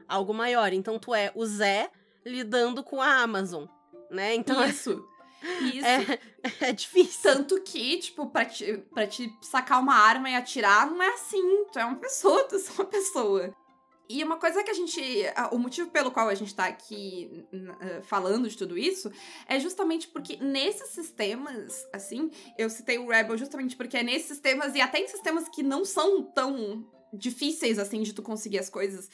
algo 0.08 0.34
maior. 0.34 0.72
Então 0.72 0.98
tu 0.98 1.14
é 1.14 1.30
o 1.34 1.46
Zé 1.46 1.90
lidando 2.24 2.82
com 2.82 3.00
a 3.00 3.22
Amazon, 3.22 3.66
né? 4.10 4.34
Então 4.34 4.64
isso. 4.64 5.06
Isso. 5.60 5.84
É, 5.84 6.18
é 6.68 6.72
difícil. 6.72 7.20
Tanto 7.22 7.60
que, 7.62 7.98
tipo, 7.98 8.26
pra 8.26 8.44
te, 8.44 8.78
pra 8.94 9.06
te 9.06 9.36
sacar 9.40 9.80
uma 9.80 9.94
arma 9.94 10.30
e 10.30 10.36
atirar, 10.36 10.88
não 10.88 11.02
é 11.02 11.14
assim. 11.14 11.64
Tu 11.72 11.78
é 11.78 11.84
uma 11.84 11.96
pessoa, 11.96 12.44
tu 12.48 12.54
é 12.54 12.72
uma 12.78 12.84
pessoa. 12.84 13.54
E 14.08 14.22
uma 14.22 14.36
coisa 14.36 14.62
que 14.62 14.70
a 14.70 14.74
gente. 14.74 15.00
O 15.52 15.58
motivo 15.58 15.90
pelo 15.90 16.10
qual 16.10 16.28
a 16.28 16.34
gente 16.34 16.54
tá 16.54 16.66
aqui 16.66 17.44
uh, 17.52 18.02
falando 18.02 18.48
de 18.48 18.56
tudo 18.56 18.76
isso 18.76 19.10
é 19.46 19.58
justamente 19.58 20.08
porque 20.08 20.36
nesses 20.36 20.90
sistemas, 20.90 21.86
assim, 21.92 22.30
eu 22.58 22.68
citei 22.68 22.98
o 22.98 23.08
Rebel 23.08 23.38
justamente 23.38 23.76
porque 23.76 23.96
é 23.96 24.02
nesses 24.02 24.28
sistemas 24.28 24.74
e 24.74 24.80
até 24.80 24.98
em 24.98 25.08
sistemas 25.08 25.48
que 25.48 25.62
não 25.62 25.84
são 25.84 26.22
tão 26.22 26.86
difíceis 27.12 27.78
assim 27.78 28.02
de 28.02 28.12
tu 28.12 28.22
conseguir 28.22 28.58
as 28.58 28.70
coisas, 28.70 29.08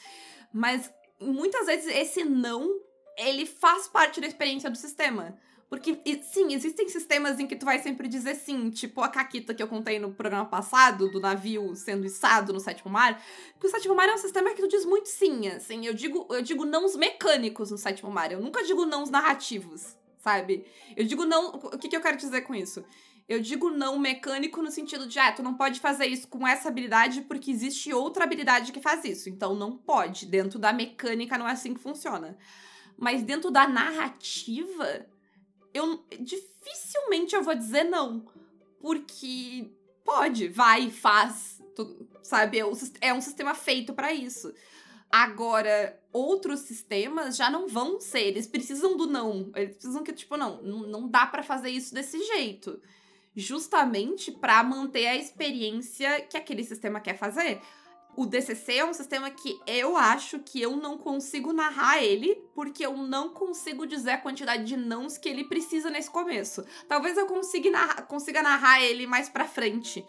mas 0.51 0.91
muitas 1.19 1.65
vezes 1.65 1.87
esse 1.93 2.23
não 2.23 2.79
ele 3.17 3.45
faz 3.45 3.87
parte 3.87 4.21
da 4.21 4.27
experiência 4.27 4.69
do 4.69 4.77
sistema. 4.77 5.37
Porque, 5.69 6.01
sim, 6.23 6.51
existem 6.51 6.89
sistemas 6.89 7.39
em 7.39 7.45
que 7.45 7.55
tu 7.55 7.63
vai 7.63 7.77
sempre 7.77 8.07
dizer 8.07 8.33
sim, 8.33 8.71
tipo 8.71 9.01
a 9.01 9.07
Caquita 9.07 9.53
que 9.53 9.61
eu 9.61 9.67
contei 9.67 9.99
no 9.99 10.11
programa 10.11 10.45
passado, 10.45 11.11
do 11.11 11.19
navio 11.19 11.75
sendo 11.75 12.07
içado 12.07 12.51
no 12.51 12.59
sétimo 12.59 12.91
mar. 12.91 13.23
Porque 13.53 13.67
o 13.67 13.69
sétimo 13.69 13.93
mar 13.93 14.09
é 14.09 14.15
um 14.15 14.17
sistema 14.17 14.49
que 14.55 14.61
tu 14.63 14.67
diz 14.67 14.83
muito 14.83 15.07
sim, 15.07 15.47
assim. 15.47 15.85
Eu 15.85 15.93
digo, 15.93 16.25
eu 16.31 16.41
digo 16.41 16.65
nãos 16.65 16.95
mecânicos 16.95 17.69
no 17.69 17.77
sétimo 17.77 18.09
mar. 18.09 18.31
Eu 18.31 18.41
nunca 18.41 18.63
digo 18.63 18.83
nãos 18.83 19.11
narrativos, 19.11 19.95
sabe? 20.17 20.65
Eu 20.97 21.05
digo 21.05 21.23
não. 21.23 21.49
O 21.53 21.77
que, 21.77 21.87
que 21.87 21.95
eu 21.95 22.01
quero 22.01 22.17
dizer 22.17 22.41
com 22.41 22.55
isso? 22.55 22.83
Eu 23.27 23.39
digo 23.39 23.69
não 23.69 23.99
mecânico 23.99 24.63
no 24.63 24.71
sentido 24.71 25.05
de, 25.05 25.19
ah, 25.19 25.31
tu 25.31 25.43
não 25.43 25.53
pode 25.53 25.79
fazer 25.79 26.07
isso 26.07 26.27
com 26.27 26.47
essa 26.47 26.67
habilidade 26.67 27.21
porque 27.21 27.51
existe 27.51 27.93
outra 27.93 28.23
habilidade 28.23 28.71
que 28.71 28.81
faz 28.81 29.05
isso. 29.05 29.29
Então 29.29 29.53
não 29.55 29.77
pode. 29.77 30.25
Dentro 30.25 30.57
da 30.57 30.73
mecânica 30.73 31.37
não 31.37 31.47
é 31.47 31.51
assim 31.51 31.75
que 31.75 31.79
funciona. 31.79 32.35
Mas 32.97 33.21
dentro 33.21 33.51
da 33.51 33.67
narrativa 33.67 35.05
eu 35.73 36.03
dificilmente 36.19 37.35
eu 37.35 37.43
vou 37.43 37.55
dizer 37.55 37.83
não. 37.83 38.25
Porque 38.79 39.69
pode, 40.03 40.47
vai, 40.47 40.89
faz, 40.89 41.61
tu, 41.75 42.07
sabe? 42.23 42.59
É 43.01 43.13
um 43.13 43.21
sistema 43.21 43.53
feito 43.53 43.93
para 43.93 44.13
isso. 44.13 44.53
Agora, 45.11 45.99
outros 46.13 46.61
sistemas 46.61 47.35
já 47.35 47.49
não 47.49 47.67
vão 47.67 47.99
ser, 47.99 48.27
eles 48.27 48.47
precisam 48.47 48.95
do 48.95 49.07
não. 49.07 49.51
Eles 49.55 49.75
precisam 49.75 50.03
que, 50.03 50.13
tipo, 50.13 50.37
não, 50.37 50.61
não 50.61 51.07
dá 51.07 51.25
para 51.25 51.41
fazer 51.41 51.69
isso 51.69 51.93
desse 51.93 52.17
jeito. 52.23 52.79
Justamente 53.35 54.31
para 54.31 54.63
manter 54.63 55.07
a 55.07 55.15
experiência 55.15 56.21
que 56.21 56.37
aquele 56.37 56.63
sistema 56.63 56.99
quer 56.99 57.17
fazer. 57.17 57.61
O 58.19 58.25
DCC 58.25 58.73
é 58.73 58.85
um 58.85 58.93
sistema 58.93 59.31
que 59.31 59.57
eu 59.65 59.95
acho 59.95 60.39
que 60.39 60.61
eu 60.61 60.75
não 60.75 60.97
consigo 60.97 61.53
narrar 61.53 62.03
ele, 62.03 62.35
porque 62.53 62.85
eu 62.85 62.97
não 62.97 63.29
consigo 63.29 63.87
dizer 63.87 64.11
a 64.11 64.17
quantidade 64.17 64.65
de 64.65 64.75
nãos 64.75 65.17
que 65.17 65.29
ele 65.29 65.45
precisa 65.45 65.89
nesse 65.89 66.11
começo. 66.11 66.65
Talvez 66.85 67.15
eu 67.15 67.27
consiga 67.27 67.71
narrar, 67.71 68.01
consiga 68.07 68.43
narrar 68.43 68.81
ele 68.81 69.07
mais 69.07 69.29
pra 69.29 69.47
frente. 69.47 70.05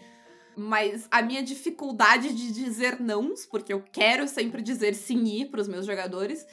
Mas 0.56 1.06
a 1.08 1.22
minha 1.22 1.40
dificuldade 1.40 2.34
de 2.34 2.50
dizer 2.50 2.98
nãos, 3.00 3.46
porque 3.46 3.72
eu 3.72 3.80
quero 3.92 4.26
sempre 4.26 4.60
dizer 4.60 4.96
sim 4.96 5.40
e 5.40 5.46
pros 5.46 5.68
meus 5.68 5.86
jogadores, 5.86 6.44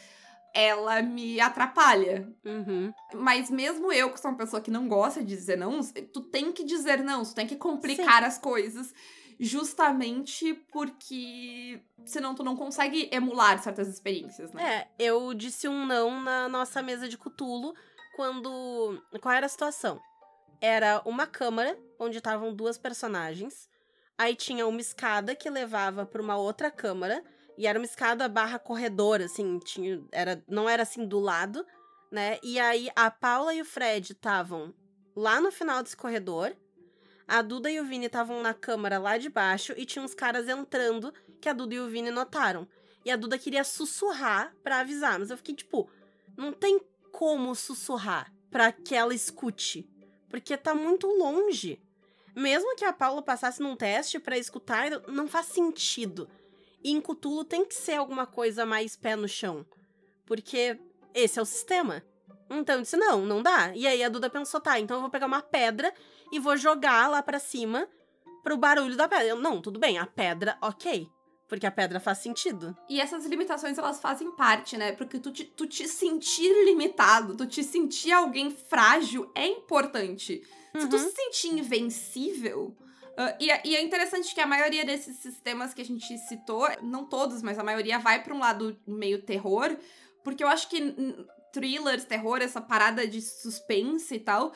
ela 0.54 1.02
me 1.02 1.40
atrapalha. 1.40 2.32
Uhum. 2.46 2.94
Mas 3.16 3.50
mesmo 3.50 3.92
eu, 3.92 4.12
que 4.12 4.20
sou 4.20 4.30
uma 4.30 4.38
pessoa 4.38 4.62
que 4.62 4.70
não 4.70 4.88
gosta 4.88 5.22
de 5.22 5.36
dizer 5.36 5.58
não, 5.58 5.82
tu 6.14 6.22
tem 6.22 6.52
que 6.52 6.64
dizer 6.64 7.04
não, 7.04 7.24
tu 7.24 7.34
tem 7.34 7.48
que 7.48 7.56
complicar 7.56 8.20
Sim. 8.20 8.26
as 8.26 8.38
coisas 8.38 8.94
justamente 9.40 10.54
porque 10.72 11.82
senão 12.06 12.34
tu 12.34 12.44
não 12.44 12.56
consegue 12.56 13.10
emular 13.12 13.62
certas 13.62 13.88
experiências, 13.88 14.52
né? 14.52 14.64
É, 14.80 14.88
eu 14.98 15.34
disse 15.34 15.68
um 15.68 15.86
não 15.86 16.22
na 16.22 16.50
nossa 16.50 16.82
mesa 16.82 17.08
de 17.08 17.18
cutulo 17.18 17.74
quando. 18.16 19.02
Qual 19.22 19.34
era 19.34 19.46
a 19.46 19.50
situação? 19.50 20.02
Era 20.60 21.02
uma 21.06 21.28
câmara 21.28 21.78
onde 22.00 22.18
estavam 22.18 22.54
duas 22.54 22.78
personagens. 22.78 23.70
Aí 24.18 24.36
tinha 24.36 24.66
uma 24.66 24.82
escada 24.82 25.36
que 25.36 25.50
levava 25.50 26.06
para 26.06 26.22
uma 26.22 26.36
outra 26.36 26.72
câmara. 26.72 27.24
E 27.58 27.66
era 27.66 27.80
uma 27.80 27.86
escada 27.86 28.30
barra 28.30 28.60
corredor, 28.60 29.20
assim, 29.20 29.58
tinha, 29.58 30.00
era, 30.12 30.44
não 30.48 30.70
era 30.70 30.84
assim 30.84 31.08
do 31.08 31.20
lado, 31.20 31.66
né? 32.12 32.38
E 32.44 32.60
aí 32.60 32.88
a 32.96 33.10
Paula 33.10 33.52
e 33.52 33.62
o 33.62 33.66
Fred 33.66 34.14
estavam 34.14 34.76
lá 35.16 35.42
no 35.42 35.52
final 35.52 35.82
desse 35.82 35.98
corredor 35.98 36.56
a 37.28 37.42
Duda 37.42 37.70
e 37.70 37.80
o 37.80 37.84
Vini 37.84 38.06
estavam 38.06 38.42
na 38.42 38.54
câmara 38.54 38.98
lá 38.98 39.18
de 39.18 39.30
baixo 39.30 39.74
e 39.76 39.86
tinha 39.86 40.04
uns 40.04 40.14
caras 40.14 40.48
entrando 40.48 41.14
que 41.42 41.50
a 41.50 41.54
Duda 41.54 41.76
e 41.76 41.80
o 41.80 41.90
Vini 41.90 42.10
notaram. 42.10 42.68
E 43.04 43.12
a 43.12 43.18
Duda 43.18 43.38
queria 43.38 43.64
sussurrar 43.64 44.56
para 44.64 44.80
avisar, 44.80 45.20
mas 45.20 45.30
eu 45.30 45.38
fiquei 45.38 45.56
tipo, 45.56 45.90
não 46.38 46.54
tem 46.54 46.80
como 47.12 47.54
sussurrar 47.54 48.34
para 48.50 48.72
que 48.72 48.96
ela 48.96 49.14
escute, 49.14 49.90
porque 50.30 50.56
tá 50.56 50.74
muito 50.74 51.08
longe. 51.08 51.82
Mesmo 52.34 52.76
que 52.76 52.86
a 52.86 52.94
Paula 52.94 53.22
passasse 53.22 53.62
num 53.62 53.76
teste 53.76 54.20
para 54.20 54.38
escutar, 54.38 54.90
não 55.08 55.28
faz 55.28 55.48
sentido. 55.48 56.30
E 56.84 56.92
em 56.92 57.02
Cutulo 57.02 57.44
tem 57.44 57.66
que 57.66 57.74
ser 57.74 57.96
alguma 57.96 58.26
coisa 58.26 58.66
mais 58.66 58.96
pé 58.96 59.16
no 59.16 59.28
chão, 59.28 59.66
porque 60.26 60.80
esse 61.14 61.40
é 61.40 61.42
o 61.42 61.46
sistema. 61.46 62.04
Então 62.50 62.76
eu 62.76 62.82
disse: 62.82 62.96
não, 62.96 63.26
não 63.26 63.42
dá. 63.42 63.76
E 63.76 63.88
aí 63.88 64.04
a 64.04 64.10
Duda 64.10 64.30
pensou: 64.30 64.62
tá, 64.62 64.80
então 64.80 64.98
eu 64.98 65.02
vou 65.02 65.10
pegar 65.10 65.26
uma 65.26 65.42
pedra 65.42 65.94
e 66.32 66.40
vou 66.40 66.58
jogar 66.58 67.10
lá 67.10 67.22
para 67.22 67.40
cima 67.40 67.88
pro 68.44 68.58
barulho 68.58 68.96
da 68.96 69.08
pedra. 69.08 69.26
Eu, 69.26 69.36
não, 69.38 69.62
tudo 69.62 69.80
bem, 69.80 69.98
a 69.98 70.06
pedra, 70.06 70.58
ok. 70.62 71.08
Porque 71.48 71.66
a 71.66 71.72
pedra 71.72 72.00
faz 72.00 72.18
sentido. 72.18 72.76
E 72.90 73.00
essas 73.00 73.26
limitações, 73.26 73.78
elas 73.78 74.02
fazem 74.02 74.32
parte, 74.32 74.78
né? 74.78 74.92
Porque 74.92 75.18
tu 75.18 75.32
te, 75.32 75.46
tu 75.46 75.66
te 75.66 75.88
sentir 75.88 76.52
limitado, 76.66 77.36
tu 77.36 77.46
te 77.46 77.64
sentir 77.64 78.12
alguém 78.12 78.52
frágil 78.52 79.32
é 79.34 79.48
importante. 79.48 80.44
Uhum. 80.74 80.82
Se 80.82 80.90
tu 80.90 80.98
uhum. 80.98 81.04
se 81.04 81.12
sentir 81.12 81.58
invencível. 81.58 82.76
Uh, 83.18 83.36
e, 83.40 83.50
é, 83.50 83.62
e, 83.66 83.76
é 83.76 83.82
interessante 83.82 84.36
que 84.36 84.42
a 84.42 84.46
maioria 84.46 84.86
desses 84.86 85.18
sistemas 85.18 85.74
que 85.74 85.82
a 85.82 85.86
gente 85.86 86.18
citou, 86.20 86.68
não 86.84 87.06
todos, 87.06 87.42
mas 87.42 87.58
a 87.58 87.64
maioria 87.64 87.98
vai 87.98 88.22
para 88.22 88.34
um 88.34 88.40
lado 88.40 88.78
meio 88.86 89.22
terror. 89.22 89.76
Porque 90.24 90.44
eu 90.44 90.48
acho 90.48 90.70
que 90.70 90.96
thrillers, 91.52 92.06
terror, 92.06 92.42
essa 92.42 92.62
parada 92.62 93.08
de 93.08 93.22
suspense 93.22 94.16
e 94.16 94.20
tal, 94.20 94.54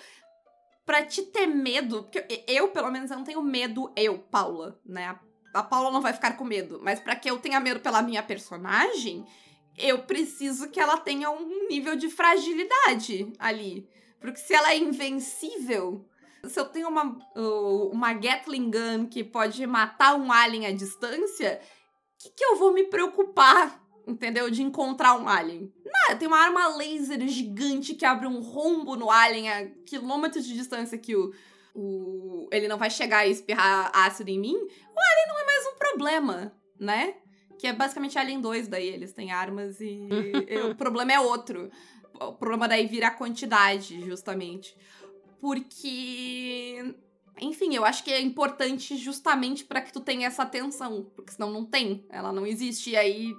pra 0.91 1.06
te 1.06 1.21
ter 1.21 1.47
medo, 1.47 2.04
porque 2.04 2.43
eu, 2.45 2.67
pelo 2.67 2.91
menos, 2.91 3.10
eu 3.10 3.15
não 3.15 3.23
tenho 3.23 3.41
medo, 3.41 3.89
eu, 3.95 4.19
Paula, 4.19 4.77
né? 4.86 5.17
A 5.54 5.63
Paula 5.63 5.89
não 5.89 6.01
vai 6.01 6.12
ficar 6.12 6.36
com 6.36 6.43
medo, 6.43 6.82
mas 6.84 6.99
para 6.99 7.15
que 7.15 7.32
eu 7.32 7.39
tenha 7.39 7.62
medo 7.62 7.80
pela 7.80 8.01
minha 8.01 8.21
personagem, 8.21 9.25
eu 9.77 9.99
preciso 9.99 10.69
que 10.69 10.82
ela 10.82 10.97
tenha 10.97 11.32
um 11.32 11.69
nível 11.69 11.95
de 11.95 12.10
fragilidade 12.10 13.32
ali. 13.39 13.88
Porque 14.19 14.36
se 14.36 14.54
ela 14.54 14.73
é 14.73 14.77
invencível, 14.80 16.06
se 16.43 16.60
eu 16.60 16.65
tenho 16.65 16.89
uma, 16.89 17.17
uma 17.93 18.12
Gatling 18.12 18.69
Gun 18.69 19.06
que 19.06 19.23
pode 19.23 19.65
matar 19.65 20.15
um 20.15 20.30
alien 20.30 20.65
à 20.65 20.73
distância, 20.73 21.62
que, 22.17 22.32
que 22.32 22.43
eu 22.43 22.58
vou 22.58 22.73
me 22.73 22.84
preocupar 22.84 23.81
entendeu? 24.12 24.50
De 24.50 24.62
encontrar 24.62 25.19
um 25.19 25.28
alien. 25.28 25.71
Nada, 25.86 26.15
tem 26.17 26.28
uma 26.28 26.39
arma 26.39 26.76
laser 26.76 27.28
gigante 27.28 27.95
que 27.95 28.06
abre 28.06 28.28
um 28.28 28.41
rombo 28.41 28.95
no 28.95 29.10
alien 29.10 29.50
a 29.50 29.65
quilômetros 29.86 30.45
de 30.45 30.54
distância 30.54 30.97
que 30.97 31.15
o, 31.15 31.34
o, 31.76 32.47
ele 32.52 32.67
não 32.67 32.78
vai 32.78 32.89
chegar 32.89 33.26
e 33.28 33.32
espirrar 33.32 33.91
ácido 33.93 34.30
em 34.30 34.39
mim, 34.39 34.56
o 34.56 35.00
Alien 35.00 35.28
não 35.28 35.39
é 35.39 35.45
mais 35.45 35.65
um 35.67 35.78
problema, 35.78 36.54
né? 36.80 37.15
Que 37.58 37.67
é 37.67 37.74
basicamente 37.74 38.17
Alien 38.17 38.41
2 38.41 38.67
daí, 38.67 38.88
eles 38.88 39.13
têm 39.13 39.32
armas 39.32 39.80
e, 39.80 40.08
e 40.50 40.58
o 40.69 40.76
problema 40.76 41.13
é 41.13 41.19
outro. 41.19 41.69
O 42.19 42.34
problema 42.34 42.67
daí 42.67 42.86
vira 42.88 43.08
a 43.08 43.12
quantidade, 43.12 44.02
justamente. 44.02 44.76
Porque 45.39 46.95
enfim, 47.39 47.74
eu 47.74 47.84
acho 47.84 48.04
que 48.04 48.12
é 48.12 48.21
importante 48.21 48.95
justamente 48.97 49.65
para 49.65 49.82
que 49.82 49.91
tu 49.91 50.00
tenha 50.00 50.28
essa 50.28 50.43
atenção, 50.43 51.10
porque 51.15 51.32
senão 51.32 51.52
não 51.52 51.65
tem, 51.65 52.06
ela 52.10 52.32
não 52.32 52.45
existe. 52.45 52.91
E 52.91 52.97
aí, 52.97 53.34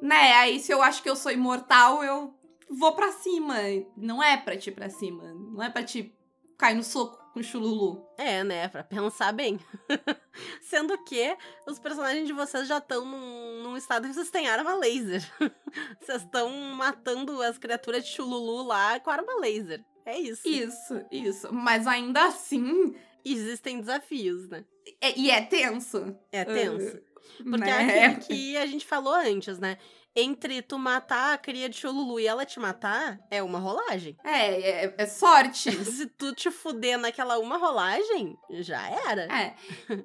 né? 0.00 0.32
Aí 0.34 0.60
se 0.60 0.72
eu 0.72 0.82
acho 0.82 1.02
que 1.02 1.10
eu 1.10 1.16
sou 1.16 1.32
imortal, 1.32 2.02
eu 2.02 2.34
vou 2.68 2.92
para 2.92 3.12
cima. 3.12 3.54
Não 3.96 4.22
é 4.22 4.36
pra 4.36 4.56
ti 4.56 4.70
pra 4.70 4.88
cima, 4.88 5.32
não 5.34 5.62
é 5.62 5.70
pra 5.70 5.82
ti 5.82 6.14
cair 6.58 6.74
no 6.74 6.82
soco 6.82 7.20
com 7.32 7.40
o 7.40 7.42
chululu. 7.42 8.04
É, 8.18 8.44
né? 8.44 8.68
Pra 8.68 8.82
pensar 8.84 9.32
bem. 9.32 9.58
Sendo 10.60 10.96
que 11.04 11.36
os 11.66 11.78
personagens 11.78 12.26
de 12.26 12.32
vocês 12.32 12.68
já 12.68 12.78
estão 12.78 13.04
num, 13.04 13.62
num, 13.62 13.76
estado 13.76 14.06
que 14.06 14.14
vocês 14.14 14.30
têm 14.30 14.48
arma 14.48 14.74
laser. 14.74 15.22
vocês 16.00 16.22
estão 16.22 16.50
matando 16.74 17.40
as 17.42 17.56
criaturas 17.56 18.04
de 18.04 18.10
chululu 18.10 18.66
lá 18.66 18.98
com 19.00 19.10
arma 19.10 19.40
laser. 19.40 19.84
É 20.04 20.18
isso. 20.18 20.46
Isso, 20.46 21.04
isso. 21.10 21.52
Mas 21.52 21.86
ainda 21.86 22.26
assim. 22.26 22.94
Existem 23.22 23.80
desafios, 23.80 24.48
né? 24.48 24.64
É, 25.00 25.18
e 25.18 25.30
é 25.30 25.42
tenso. 25.42 26.16
É 26.32 26.42
tenso. 26.42 26.96
Uh, 26.96 27.02
Porque 27.38 27.58
né? 27.58 27.98
é 27.98 28.06
aquilo 28.06 28.20
que 28.26 28.56
a 28.56 28.66
gente 28.66 28.86
falou 28.86 29.14
antes, 29.14 29.58
né? 29.58 29.78
Entre 30.14 30.60
tu 30.62 30.78
matar 30.78 31.34
a 31.34 31.38
cria 31.38 31.68
de 31.68 31.76
Cholulu 31.76 32.18
e 32.18 32.26
ela 32.26 32.44
te 32.44 32.58
matar, 32.58 33.20
é 33.30 33.42
uma 33.42 33.58
rolagem. 33.58 34.16
É, 34.24 34.86
é, 34.86 34.94
é 34.98 35.06
sorte. 35.06 35.70
Se 35.84 36.06
tu 36.06 36.34
te 36.34 36.50
fuder 36.50 36.98
naquela 36.98 37.38
uma 37.38 37.56
rolagem, 37.56 38.36
já 38.50 38.88
era. 39.08 39.22
É. 39.32 39.54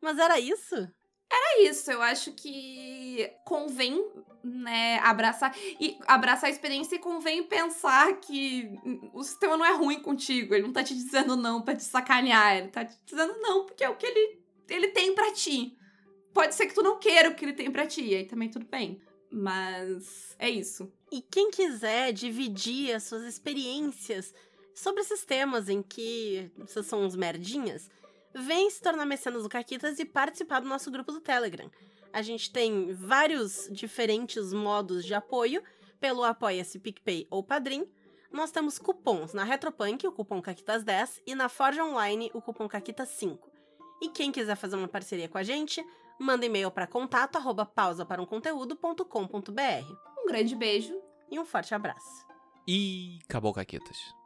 Mas 0.00 0.18
era 0.18 0.38
isso? 0.38 0.74
Era 0.74 1.62
isso. 1.62 1.90
Eu 1.90 2.02
acho 2.02 2.32
que 2.32 3.32
convém 3.44 4.04
né, 4.44 4.98
abraçar 4.98 5.56
e 5.80 5.98
abraçar 6.06 6.48
a 6.48 6.52
experiência 6.52 6.96
e 6.96 7.00
convém 7.00 7.42
pensar 7.44 8.20
que 8.20 8.68
o 9.12 9.22
sistema 9.22 9.56
não 9.56 9.64
é 9.64 9.72
ruim 9.72 10.00
contigo, 10.00 10.54
ele 10.54 10.64
não 10.64 10.72
tá 10.72 10.82
te 10.82 10.94
dizendo 10.94 11.36
não 11.36 11.62
para 11.62 11.76
te 11.76 11.84
sacanear, 11.84 12.56
ele 12.56 12.68
tá 12.68 12.84
te 12.84 12.96
dizendo 13.06 13.34
não 13.40 13.64
porque 13.66 13.84
é 13.84 13.88
o 13.88 13.96
que 13.96 14.06
ele 14.06 14.42
ele 14.68 14.88
tem 14.88 15.14
para 15.14 15.32
ti. 15.32 15.76
Pode 16.32 16.54
ser 16.54 16.66
que 16.66 16.74
tu 16.74 16.82
não 16.82 16.98
queira 16.98 17.30
o 17.30 17.34
que 17.34 17.44
ele 17.44 17.52
tem 17.52 17.70
para 17.70 17.86
ti, 17.86 18.14
aí 18.14 18.24
também 18.24 18.48
tudo 18.48 18.66
bem. 18.66 19.00
Mas 19.30 20.34
é 20.38 20.48
isso. 20.48 20.92
E 21.10 21.22
quem 21.22 21.50
quiser 21.50 22.12
dividir 22.12 22.94
as 22.94 23.04
suas 23.04 23.22
experiências 23.22 24.34
sobre 24.74 25.00
esses 25.00 25.24
temas 25.24 25.68
em 25.68 25.82
que 25.82 26.50
vocês 26.56 26.86
são 26.86 27.02
uns 27.02 27.16
merdinhas, 27.16 27.90
vem 28.34 28.68
se 28.70 28.80
tornar 28.80 29.06
mecenas 29.06 29.42
do 29.42 29.48
Caquitas 29.48 29.98
e 29.98 30.04
participar 30.04 30.60
do 30.60 30.68
nosso 30.68 30.90
grupo 30.90 31.12
do 31.12 31.20
Telegram. 31.20 31.70
A 32.12 32.22
gente 32.22 32.50
tem 32.50 32.92
vários 32.92 33.68
diferentes 33.70 34.52
modos 34.52 35.04
de 35.04 35.14
apoio 35.14 35.62
pelo 36.00 36.24
Apoia-se 36.24 36.78
PicPay 36.78 37.26
ou 37.30 37.42
Padrim. 37.42 37.86
Nós 38.30 38.50
temos 38.50 38.78
cupons 38.78 39.32
na 39.32 39.44
Retropunk, 39.44 40.06
o 40.06 40.12
cupom 40.12 40.42
Caquitas10, 40.42 41.20
e 41.26 41.34
na 41.34 41.48
Forge 41.48 41.80
Online, 41.80 42.30
o 42.34 42.40
cupom 42.40 42.68
Caquitas5. 42.68 43.38
E 44.02 44.08
quem 44.08 44.32
quiser 44.32 44.56
fazer 44.56 44.76
uma 44.76 44.88
parceria 44.88 45.28
com 45.28 45.38
a 45.38 45.42
gente, 45.42 45.84
manda 46.18 46.46
e-mail 46.46 46.70
para 46.70 46.86
contato 46.86 47.36
arroba 47.36 47.66
pausa 47.66 48.04
para 48.04 48.22
um 48.22 48.26
conteúdo.com.br. 48.26 49.94
Um 50.18 50.26
grande 50.26 50.54
beijo 50.54 50.94
e 51.30 51.38
um 51.38 51.44
forte 51.44 51.74
abraço. 51.74 52.26
E 52.66 53.18
acabou, 53.24 53.52
Caquitas. 53.52 54.21